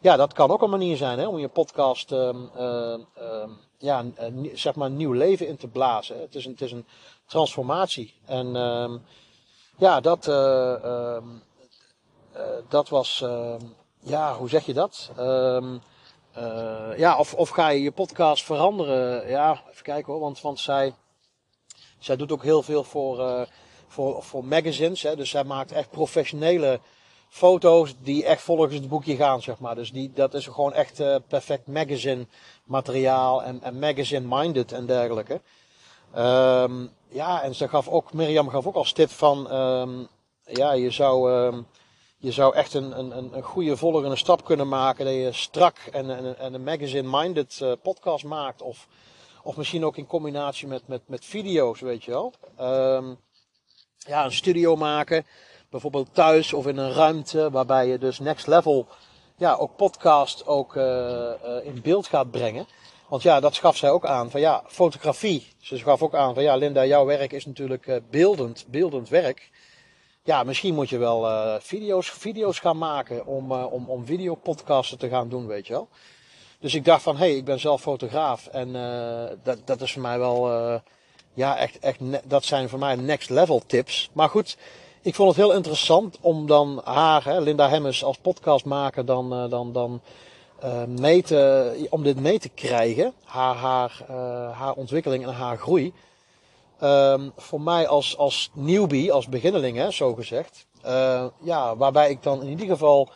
[0.00, 2.94] Ja, dat kan ook een manier zijn hè, om je podcast um, uh,
[3.78, 4.04] ja,
[4.52, 6.20] zeg maar een nieuw leven in te blazen.
[6.20, 6.86] Het is een, het is een
[7.26, 8.14] transformatie.
[8.24, 9.02] En um,
[9.78, 11.16] ja, dat, uh,
[12.68, 13.24] dat was,
[14.00, 15.10] ja, hoe zeg je dat?
[16.38, 19.28] Uh, ja, of, of ga je je podcast veranderen?
[19.28, 20.94] Ja, even kijken hoor, want, want zij,
[21.98, 23.42] zij doet ook heel veel voor, uh,
[23.88, 25.02] voor, voor magazines.
[25.02, 26.80] Hè, dus zij maakt echt professionele
[27.28, 29.74] foto's die echt volgens het boekje gaan, zeg maar.
[29.74, 32.26] Dus die, dat is gewoon echt uh, perfect magazine
[32.64, 35.40] materiaal en, en magazine minded en dergelijke.
[36.16, 40.08] Um, ja, en ze gaf ook, Mirjam gaf ook als tip van, um,
[40.44, 41.66] ja, je zou, um,
[42.22, 45.04] je zou echt een, een, een goede volgende stap kunnen maken.
[45.04, 48.62] Dat je strak en, en, en een magazine-minded uh, podcast maakt.
[48.62, 48.88] Of,
[49.42, 52.32] Of misschien ook in combinatie met, met, met video's, weet je wel.
[52.56, 53.14] Ehm,
[53.98, 55.26] ja, een studio maken.
[55.70, 58.86] Bijvoorbeeld thuis of in een ruimte waarbij je dus next level
[59.36, 60.76] ja, ook podcast ook
[61.64, 62.66] in beeld gaat brengen.
[63.08, 64.30] Want ja, dat gaf zij ook aan.
[64.30, 65.48] Van ja, fotografie.
[65.60, 69.50] Ze gaf ook aan van ja, Linda, jouw werk is natuurlijk beeldend, beeldend werk
[70.24, 74.98] ja, misschien moet je wel uh, video's, video's gaan maken om, uh, om, om videopodcasten
[74.98, 75.88] te gaan doen, weet je wel.
[76.60, 79.92] Dus ik dacht van, hé, hey, ik ben zelf fotograaf en uh, dat, dat is
[79.92, 80.50] voor mij wel,
[81.34, 84.10] ja, echt, echt, dat zijn voor mij next level tips.
[84.12, 84.56] Maar goed,
[85.00, 89.72] ik vond het heel interessant om dan haar, hè, Linda Hemmers, als podcastmaker dan, dan,
[89.72, 90.00] dan
[90.86, 93.12] mee te, om dit mee te krijgen.
[93.24, 94.04] Haar, haar,
[94.52, 95.92] haar ontwikkeling en haar groei.
[96.84, 100.66] Um, voor mij als, als newbie, als beginneling, hè, zo gezegd.
[100.86, 103.08] Uh, ja, waarbij ik dan in ieder geval.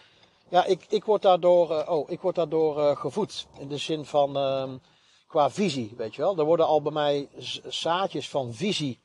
[0.48, 3.46] Ja, ik, ik word daardoor, uh, oh, ik word daardoor uh, gevoed.
[3.58, 4.80] In de zin van um,
[5.26, 6.38] qua visie, weet je wel.
[6.38, 7.28] Er worden al bij mij
[7.68, 9.00] zaadjes van visie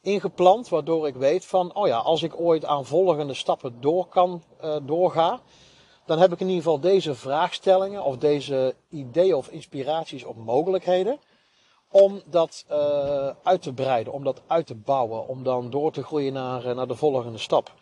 [0.00, 4.42] ingeplant, waardoor ik weet van, oh ja, als ik ooit aan volgende stappen door kan,
[4.82, 5.40] doorga,
[6.06, 11.18] dan heb ik in ieder geval deze vraagstellingen of deze ideeën of inspiraties of mogelijkheden
[11.90, 16.02] om dat uh, uit te breiden, om dat uit te bouwen, om dan door te
[16.02, 17.72] groeien naar, uh, naar de volgende stap.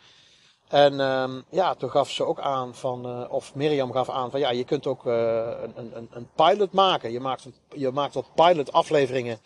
[0.67, 4.39] En um, ja, toen gaf ze ook aan van, uh, of Mirjam gaf aan van
[4.39, 7.11] ja, je kunt ook een, een, een pilot maken.
[7.11, 9.39] Je maakt, je maakt wat pilot afleveringen.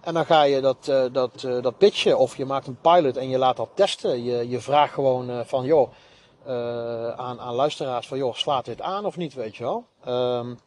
[0.00, 3.38] En dan ga je dat, dat, dat pitchen of je maakt een pilot en je
[3.38, 4.24] laat dat testen.
[4.24, 5.90] Je, je vraagt gewoon van joh,
[7.16, 9.86] aan, aan luisteraars van joh, slaat dit aan of niet, weet je wel.
[10.14, 10.58] Um,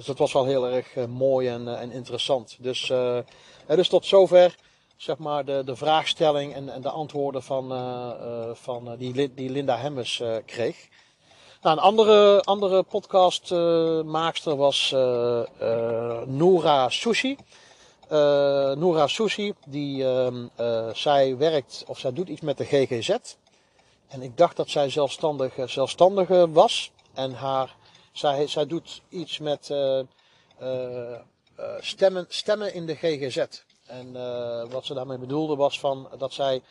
[0.00, 2.56] dus dat was wel heel erg uh, mooi en, uh, en, interessant.
[2.58, 3.18] Dus, uh,
[3.66, 4.54] dus tot zover
[4.96, 7.68] zeg maar de, de vraagstelling en, en de antwoorden van,
[8.52, 10.88] van die, die Linda Hemmers kreeg.
[11.62, 14.90] Nou, een andere, andere podcastmaakster was
[16.26, 17.36] Noora Sushi.
[18.76, 20.46] Noora Sushi, die, ehm,
[20.92, 23.16] zij werkt of zij doet iets met de GGZ.
[24.08, 26.90] En ik dacht dat zij zelfstandig, zelfstandige was.
[27.14, 27.78] En haar
[28.12, 30.00] zij, zij doet iets met uh,
[30.62, 31.18] uh,
[31.80, 33.46] stemmen, stemmen in de GGZ.
[33.86, 34.12] En
[34.70, 36.62] wat ze daarmee bedoelde was van dat zij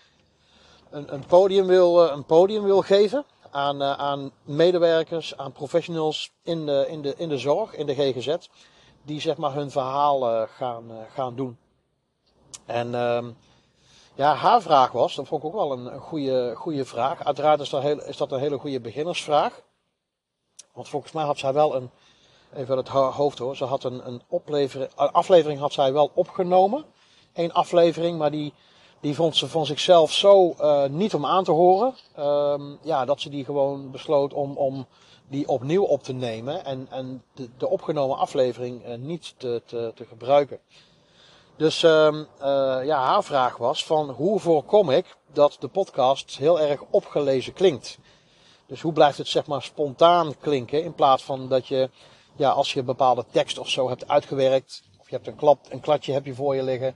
[0.90, 6.86] een, een, podium, wil, een podium wil geven aan, aan medewerkers, aan professionals in de,
[6.90, 8.36] in, de, in de zorg, in de GGZ.
[9.02, 10.84] Die zeg maar hun verhaal gaan,
[11.14, 11.58] gaan doen.
[12.66, 13.30] En ehm,
[14.16, 17.26] ja, haar vraag was, dat vond ik ook wel een, goede, goede vraag.
[17.26, 19.62] Uiteraard is heel, is dat een hele goede beginnersvraag.
[20.80, 21.90] Want volgens mij had zij wel een,
[22.54, 24.22] even het hoofd hoor, ze had een, een
[25.12, 26.86] aflevering had zij wel opgenomen.
[27.34, 28.54] Eén aflevering, maar die,
[29.00, 31.96] die vond ze van zichzelf zo uh, niet om aan te horen.
[32.20, 34.88] Um, ja, dat ze die gewoon besloot om, om
[35.28, 37.24] die opnieuw op te nemen en, en
[37.58, 40.60] de, opgenomen aflevering uh, niet te, te, te, gebruiken.
[41.56, 42.26] Dus um, uh,
[42.84, 47.98] ja, haar vraag was van hoe voorkom ik dat de podcast heel erg opgelezen klinkt.
[48.70, 51.90] Dus hoe blijft het zeg maar spontaan klinken in plaats van dat je,
[52.36, 55.60] ja, als je een bepaalde tekst of zo hebt uitgewerkt, of je hebt een, klap,
[55.70, 56.96] een kladje heb je voor je liggen,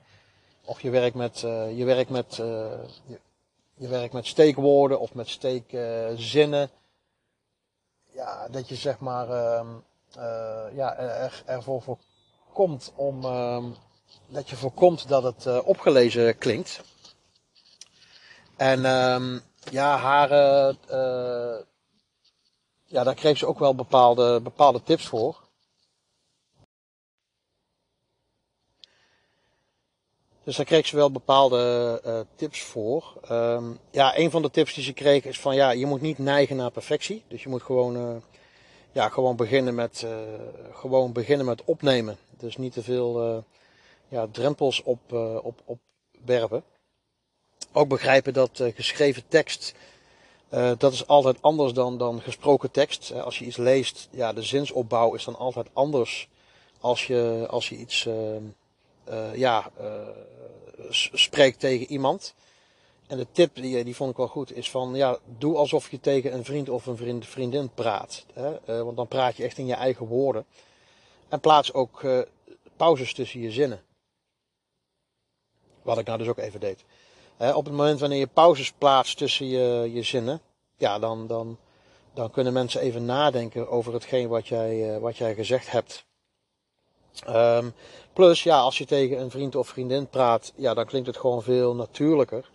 [0.66, 2.46] of je werkt met, uh, je werkt met, uh,
[3.06, 3.20] je,
[3.76, 6.70] je, werkt met steekwoorden of met steekzinnen.
[8.12, 9.66] ja, dat je zeg maar, uh,
[10.76, 13.66] ja, er, ervoor voorkomt om, ehm,
[14.28, 16.82] dat je voorkomt dat het opgelezen klinkt.
[18.56, 19.42] En um,
[19.72, 21.62] ja, haar, uh,
[22.84, 25.42] ja, daar kreeg ze ook wel bepaalde, bepaalde tips voor.
[30.44, 33.14] Dus daar kreeg ze wel bepaalde uh, tips voor.
[33.32, 36.18] Um, ja, een van de tips die ze kreeg is van ja, je moet niet
[36.18, 37.24] neigen naar perfectie.
[37.28, 38.24] Dus je moet gewoon,
[38.92, 40.06] ja, gewoon, beginnen met,
[40.72, 42.18] gewoon beginnen met opnemen.
[42.38, 43.44] Dus niet te veel
[44.08, 46.64] ja, drempels op, op, opwerpen
[47.74, 49.74] ook begrijpen dat uh, geschreven tekst,
[50.54, 53.12] uh, dat is altijd anders dan, dan gesproken tekst.
[53.12, 56.30] Uh, als je iets leest, ja, de zinsopbouw is dan altijd anders
[56.80, 58.08] als je, als je iets
[59.34, 59.72] ja,
[60.90, 62.34] spreekt tegen iemand.
[63.08, 66.00] En de tip, die, die vond ik wel goed, is van ja, doe alsof je
[66.00, 68.26] tegen een vriend of een vriend, vriendin praat.
[68.34, 68.84] Hè?
[68.84, 70.46] want dan praat je echt in je eigen woorden.
[71.30, 72.06] En plaats ook
[72.76, 73.82] pauzes tussen je zinnen.
[75.82, 76.84] Wat ik nou dus ook even deed
[77.52, 80.42] op het moment wanneer je pauzes plaatst tussen je, je zinnen,
[80.78, 81.58] ja, dan, dan,
[82.14, 86.06] dan kunnen mensen even nadenken over hetgeen wat jij, uh, wat jij gezegd hebt.
[87.30, 87.74] Um,
[88.14, 91.44] plus, ja, als je tegen een vriend of vriendin praat, ja, dan klinkt het gewoon
[91.44, 92.50] veel natuurlijker.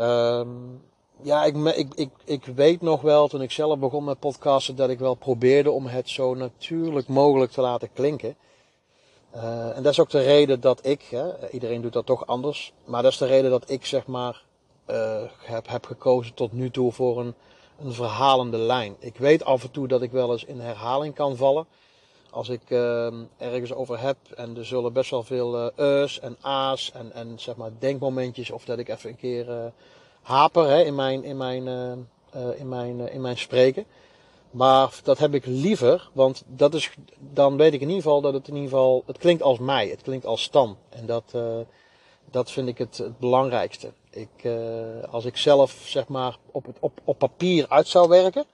[0.00, 0.82] Um,
[1.22, 4.90] ja, ik, ik, ik, ik weet nog wel, toen ik zelf begon met podcasten, dat
[4.90, 8.36] ik wel probeerde om het zo natuurlijk mogelijk te laten klinken.
[9.36, 12.72] Uh, en dat is ook de reden dat ik, hè, iedereen doet dat toch anders,
[12.84, 14.42] maar dat is de reden dat ik zeg maar
[14.90, 17.34] uh, heb, heb gekozen tot nu toe voor een,
[17.80, 18.96] een verhalende lijn.
[18.98, 21.66] Ik weet af en toe dat ik wel eens in herhaling kan vallen.
[22.30, 26.92] Als ik uh, ergens over heb en er zullen best wel veel e's en a's
[26.92, 29.72] en, en zeg maar denkmomentjes of dat ik even een keer
[30.22, 31.66] haper hè, in mijn, in mijn,
[32.56, 33.84] in mijn, in mijn spreken.
[34.50, 38.32] Maar dat heb ik liever, want dat is, dan weet ik in ieder geval dat
[38.32, 40.76] het in ieder geval, het klinkt als mij, het klinkt als Stan.
[40.88, 41.58] En dat, uh,
[42.30, 43.92] dat vind ik het, het belangrijkste.
[44.10, 48.44] Ik, uh, als ik zelf zeg maar op, het, op, op papier uit zou werken,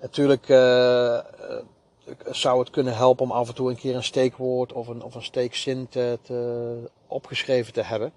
[0.00, 1.18] natuurlijk uh,
[2.30, 5.14] zou het kunnen helpen om af en toe een keer een steekwoord of een, of
[5.14, 8.12] een steekzin te, te, opgeschreven te hebben.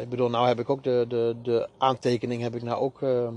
[0.00, 3.34] ik bedoel, nou heb ik ook de, de, de aantekening heb ik nou ook ehm,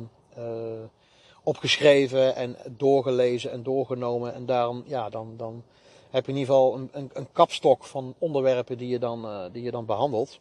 [1.45, 4.33] opgeschreven en doorgelezen en doorgenomen.
[4.33, 5.63] En daarom, ja, dan, dan
[6.09, 9.43] heb je in ieder geval een, een, een kapstok van onderwerpen die je dan, uh,
[9.51, 10.39] die je dan behandelt.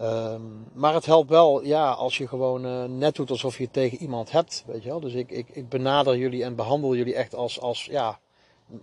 [0.00, 3.72] Um, maar het helpt wel, ja, als je gewoon uh, net doet alsof je het
[3.72, 5.00] tegen iemand hebt, weet je wel.
[5.00, 8.18] Dus ik, ik, ik benader jullie en behandel jullie echt als, als ja,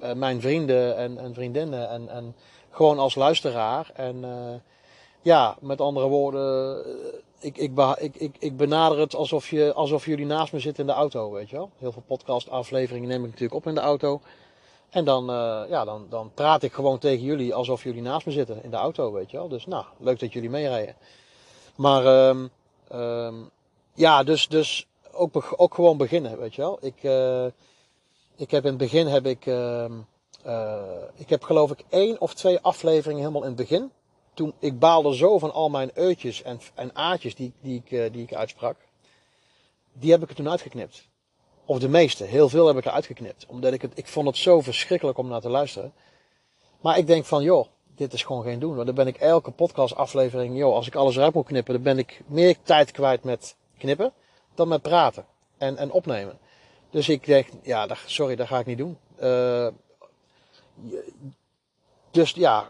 [0.02, 2.36] uh, mijn vrienden en, en vriendinnen en, en
[2.70, 3.92] gewoon als luisteraar.
[3.94, 4.26] En
[5.22, 6.84] ja, met andere woorden,
[7.40, 10.90] ik, ik, ik, ik, ik benader het alsof, je, alsof jullie naast me zitten in
[10.90, 11.70] de auto, weet je wel.
[11.78, 14.22] Heel veel podcast-afleveringen neem ik natuurlijk op in de auto.
[14.90, 18.32] En dan, uh, ja, dan, dan praat ik gewoon tegen jullie alsof jullie naast me
[18.32, 19.48] zitten in de auto, weet je wel.
[19.48, 20.96] Dus nou, leuk dat jullie meerijden.
[21.76, 22.50] Maar um,
[22.94, 23.50] um,
[23.94, 26.78] ja, dus, dus ook, ook gewoon beginnen, weet je wel.
[26.82, 27.46] Ik, uh,
[28.36, 29.86] ik heb in het begin heb ik, uh,
[31.16, 33.92] ik heb geloof ik één of twee afleveringen helemaal in het begin
[34.38, 38.12] toen, ik baalde zo van al mijn eutjes en, en aatjes die, die, ik, eh,
[38.12, 38.76] die ik uitsprak.
[39.94, 41.08] Die heb ik er toen uitgeknipt.
[41.66, 43.46] Of de meeste, heel veel heb ik er uitgeknipt.
[43.48, 45.94] Omdat ik het, ik vond het zo verschrikkelijk om naar te luisteren.
[46.82, 48.76] Maar ik denk van, joh, dit is gewoon geen doen.
[48.76, 51.98] Want dan ben ik elke podcastaflevering, joh, als ik alles eruit moet knippen, dan ben
[51.98, 54.14] ik meer tijd kwijt met knippen
[54.56, 55.26] dan met praten
[55.58, 56.38] en, en opnemen.
[56.90, 58.98] Dus ik denk, ja, sorry, dat ga ik niet doen.
[59.22, 59.68] Uh,
[62.18, 62.70] dus ja,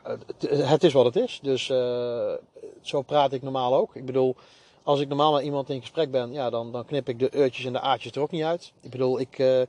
[0.49, 1.39] het is wat het is.
[1.41, 2.33] Dus uh,
[2.81, 3.95] zo praat ik normaal ook.
[3.95, 4.35] Ik bedoel,
[4.83, 7.65] als ik normaal met iemand in gesprek ben, ja, dan, dan knip ik de eurtjes
[7.65, 8.71] en de aatjes er ook niet uit.
[8.81, 9.61] Ik bedoel, ik, uh,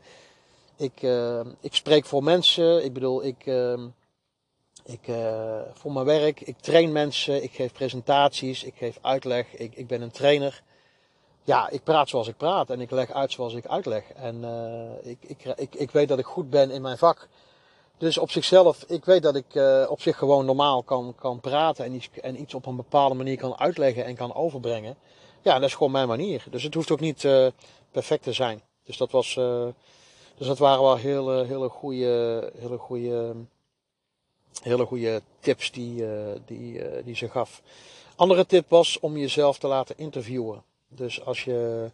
[0.76, 2.84] ik, uh, ik spreek voor mensen.
[2.84, 3.46] Ik bedoel, ik,
[4.84, 5.04] ik
[5.72, 6.40] voor mijn werk.
[6.40, 7.42] Ik train mensen.
[7.42, 8.64] Ik geef presentaties.
[8.64, 9.54] Ik geef uitleg.
[9.54, 10.62] Ik, ik ben een trainer.
[11.44, 14.04] Ja, ik praat zoals ik praat en ik leg uit zoals ik uitleg.
[14.12, 14.44] En
[15.02, 17.28] ik, ik, ik, ik weet dat ik goed ben in mijn vak.
[17.98, 21.84] Dus op zichzelf, ik weet dat ik uh, op zich gewoon normaal kan, kan praten
[21.84, 24.96] en iets, en iets op een bepaalde manier kan uitleggen en kan overbrengen.
[25.42, 26.44] Ja, dat is gewoon mijn manier.
[26.50, 27.46] Dus het hoeft ook niet uh,
[27.90, 28.62] perfect te zijn.
[28.84, 29.66] Dus dat was, uh,
[30.36, 33.34] dus dat waren wel hele, hele goede, hele goede,
[34.62, 36.04] hele goede tips die,
[36.46, 37.62] die, die ze gaf.
[38.16, 40.62] Andere tip was om jezelf te laten interviewen.
[40.88, 41.90] Dus als je,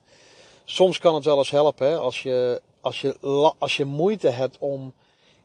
[0.65, 3.17] soms kan het wel eens helpen, als je, als je,
[3.59, 4.93] als je moeite hebt om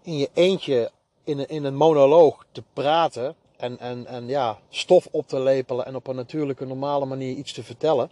[0.02, 0.92] in je eentje
[1.24, 5.86] in een, in een monoloog te praten en, en, en ja, stof op te lepelen
[5.86, 8.12] en op een natuurlijke, normale manier iets te vertellen.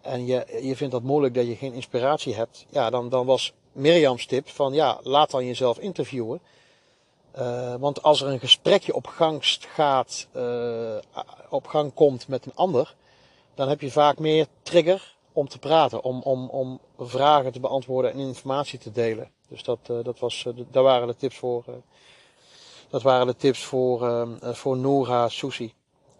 [0.00, 2.66] En je, je vindt dat moeilijk dat je geen inspiratie hebt.
[2.70, 6.40] Ja, dan, dan was Mirjam's tip van ja, laat dan jezelf interviewen.
[7.38, 9.38] Uh, want als er een gesprekje op gang
[9.74, 10.96] gaat, uh,
[11.48, 12.94] op gang komt met een ander,
[13.54, 18.12] dan heb je vaak meer trigger om te praten, om, om, om vragen te beantwoorden
[18.12, 19.30] en informatie te delen.
[19.48, 21.64] Dus dat, uh, dat was, uh, daar waren de tips voor.
[21.68, 21.74] Uh,
[22.88, 25.74] dat waren de tips voor, ehm, voor Noora Susi.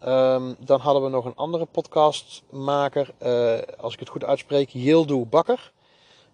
[0.04, 3.10] Um, dan hadden we nog een andere podcastmaker,
[3.78, 5.72] als ik het goed uitspreek, Yildu Bakker.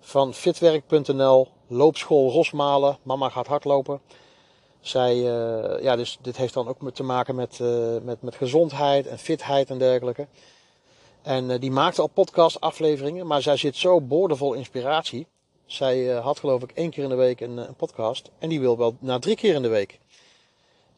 [0.00, 4.00] Van fitwerk.nl, loopschool Rosmalen, mama gaat hardlopen.
[4.80, 5.16] Zij,
[5.82, 7.58] ja, dus dit heeft dan ook te maken met,
[8.02, 10.26] met, met gezondheid en fitheid en dergelijke.
[11.22, 15.26] En die maakte al podcast afleveringen, maar zij zit zo boordevol inspiratie.
[15.72, 18.30] Zij uh, had geloof ik één keer in de week een, eh, een, podcast.
[18.38, 19.98] En die wil wel naar drie keer in de week.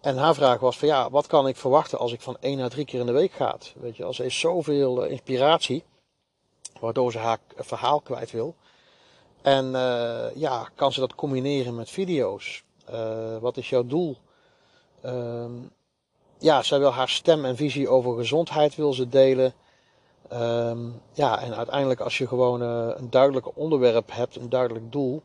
[0.00, 2.70] En haar vraag was van ja, wat kan ik verwachten als ik van één naar
[2.70, 3.56] drie keer in de week ga?
[3.74, 5.84] Weet je, als ze zoveel uh, inspiratie.
[6.80, 8.54] Waardoor ze haar verhaal kwijt wil.
[9.42, 9.70] En
[10.34, 12.64] ja, kan ze dat combineren met video's?
[13.40, 14.16] wat is jouw doel?
[15.02, 15.52] Ehm,
[16.38, 19.54] ja, zij wil haar stem en visie over gezondheid wil ze delen.
[20.32, 25.22] Um, ja, en uiteindelijk als je gewoon uh, een duidelijk onderwerp hebt, een duidelijk doel,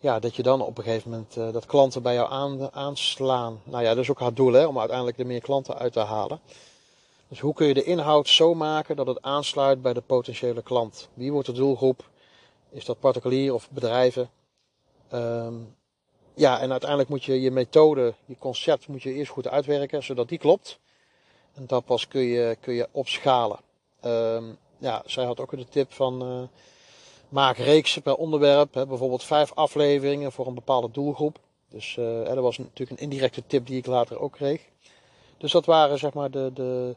[0.00, 3.60] ja, dat je dan op een gegeven moment uh, dat klanten bij jou aan, aanslaan.
[3.64, 6.00] Nou ja, dat is ook haar doel, hè, om uiteindelijk er meer klanten uit te
[6.00, 6.40] halen.
[7.28, 11.08] Dus hoe kun je de inhoud zo maken dat het aansluit bij de potentiële klant?
[11.14, 12.08] Wie wordt de doelgroep?
[12.70, 14.30] Is dat particulier of bedrijven?
[15.12, 15.76] Um,
[16.34, 20.28] ja, en uiteindelijk moet je je methode, je concept moet je eerst goed uitwerken, zodat
[20.28, 20.78] die klopt.
[21.54, 23.58] En dat pas kun je, kun je opschalen.
[24.00, 24.44] Ehm,
[24.78, 26.42] ja, zij had ook de tip van uh,
[27.28, 28.74] maak reeksen per onderwerp.
[28.74, 31.38] Hè, bijvoorbeeld vijf afleveringen voor een bepaalde doelgroep.
[31.68, 34.68] Dus uh, dat was natuurlijk een indirecte tip die ik later ook kreeg.
[35.38, 36.96] Dus dat waren zeg maar de, de,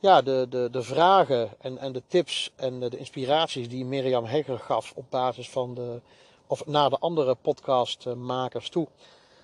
[0.00, 4.58] ja, de, de, de vragen en, en de tips en de inspiraties die Mirjam Hegger
[4.58, 6.00] gaf op basis van de,
[6.46, 8.88] of naar de andere podcastmakers toe.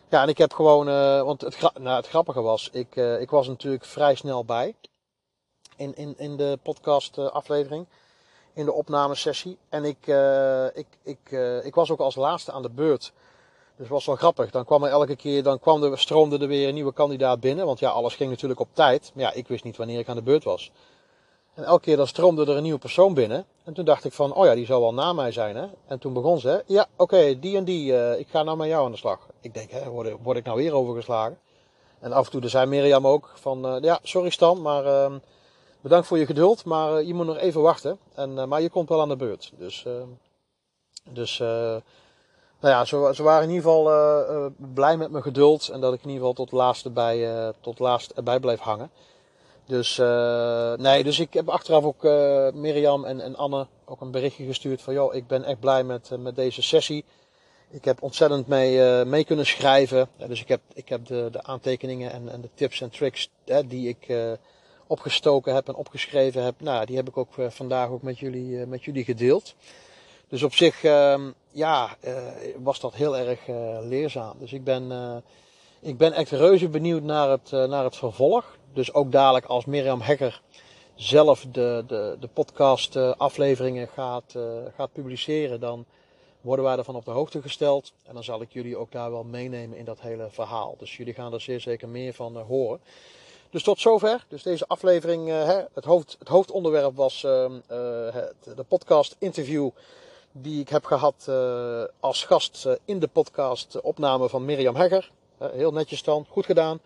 [0.08, 3.48] Ja, en ik heb gewoon, uh, want het, nou, het grappige was, ik, ik was
[3.48, 4.74] natuurlijk vrij snel bij
[5.80, 7.86] in, in, in de podcast aflevering,
[8.52, 9.58] in de opnamesessie.
[9.68, 11.30] En ik, uh, ik, ik,
[11.62, 13.12] ik was ook als laatste aan de beurt.
[13.76, 14.50] Dus was wel grappig.
[14.50, 17.66] Dan kwam er elke keer, dan kwam er, stroomde er weer een nieuwe kandidaat binnen.
[17.66, 19.10] Want ja, alles ging natuurlijk op tijd.
[19.14, 20.72] Maar ja, ik wist niet wanneer ik aan de beurt was.
[21.54, 23.44] En elke keer dan stroomde er een nieuwe persoon binnen.
[23.64, 25.66] En toen dacht ik van, oh ja, die zal wel na mij zijn hè.
[25.86, 28.90] En toen begon ze, ja oké, die en die, ik ga nou met jou aan
[28.90, 29.26] de slag.
[29.40, 31.38] Ik denk, hè, word, word ik nou weer overgeslagen?
[32.00, 35.14] En af en toe zei Mirjam ook van, ja, sorry Stan, maar uh,
[35.80, 36.64] bedankt voor je geduld.
[36.64, 37.98] Maar eh, je moet nog even wachten.
[38.14, 39.52] En, maar je komt wel aan de beurt.
[39.58, 40.08] Dus, ehm,
[41.10, 46.02] dus nou ja, ze, waren in ieder geval blij met mijn geduld en dat ik
[46.02, 48.90] in ieder geval tot laatste bij, uh, tot laatst erbij bleef hangen.
[49.66, 49.96] Dus,
[50.76, 52.02] nee, dus ik heb achteraf ook
[52.54, 56.10] Mirjam en, en Anne ook een berichtje gestuurd van, joh, ik ben echt blij met,
[56.18, 57.04] met deze sessie.
[57.70, 60.08] Ik heb ontzettend mee, mee kunnen schrijven.
[60.16, 63.30] dus ik heb, ik heb de, de aantekeningen en, en de tips en tricks
[63.66, 64.08] die ik
[64.90, 68.84] opgestoken heb en opgeschreven heb, nou, die heb ik ook vandaag ook met jullie, met
[68.84, 69.54] jullie gedeeld.
[70.28, 72.12] Dus op zich ehm, ja, uh,
[72.58, 73.40] was dat heel erg
[73.82, 74.36] leerzaam.
[74.38, 74.92] Dus ik ben,
[75.80, 78.56] ik ben echt reuze benieuwd naar het, naar het vervolg.
[78.72, 80.42] Dus ook dadelijk als Mirjam Hekker
[80.94, 84.34] zelf de, de, de podcast afleveringen gaat,
[84.76, 85.84] gaat publiceren, dan
[86.40, 87.92] worden wij ervan op de hoogte gesteld.
[88.06, 90.74] En dan zal ik jullie ook daar wel meenemen in dat hele verhaal.
[90.78, 92.80] Dus jullie gaan er zeer zeker meer van horen.
[93.50, 94.24] Dus tot zover.
[94.28, 95.28] Dus deze aflevering,
[95.74, 97.52] het, hoofd, het hoofdonderwerp was ehm,
[98.12, 99.70] het, de podcast interview
[100.32, 104.76] die ik heb gehad uh, als gast uh, in de podcast uh, opname van Mirjam
[104.76, 105.10] Hegger.
[105.38, 106.80] heel netjes dan, goed gedaan.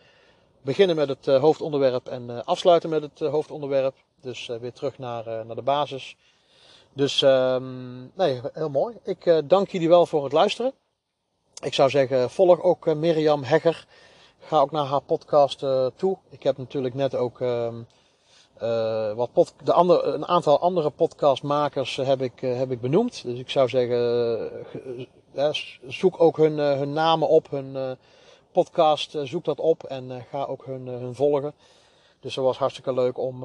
[0.63, 3.95] Beginnen met het hoofdonderwerp en afsluiten met het hoofdonderwerp.
[4.21, 6.17] Dus weer terug naar, naar de basis.
[6.93, 8.97] Dus um, nee, heel mooi.
[9.03, 10.73] Ik dank jullie wel voor het luisteren.
[11.63, 13.87] Ik zou zeggen, volg ook Mirjam Hegger.
[14.47, 15.59] Ga ook naar haar podcast
[15.97, 16.19] toe.
[16.31, 17.75] Ik heb natuurlijk net ook ehm,
[18.63, 23.23] uh, wat de andere, een aantal andere podcastmakers heb ik, uh, heb ik benoemd.
[23.23, 24.51] Dus ik zou zeggen,
[25.87, 27.97] zoek ook hun, hun namen op, hun
[28.53, 31.55] podcast, zoek dat op en ga ook hun, hun volgen.
[32.21, 33.45] Dus dat was hartstikke leuk om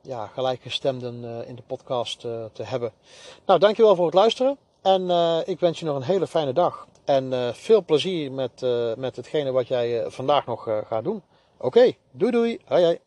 [0.00, 2.20] ja, gelijkgestemden in de podcast
[2.52, 2.92] te hebben.
[3.46, 4.56] Nou, dankjewel voor het luisteren.
[4.82, 5.10] En
[5.46, 6.86] ik wens je nog een hele fijne dag.
[7.04, 11.22] En veel plezier met, met hetgene wat jij vandaag nog gaat doen.
[11.56, 12.58] Oké, doei doei.
[12.64, 12.98] Hoi hoi.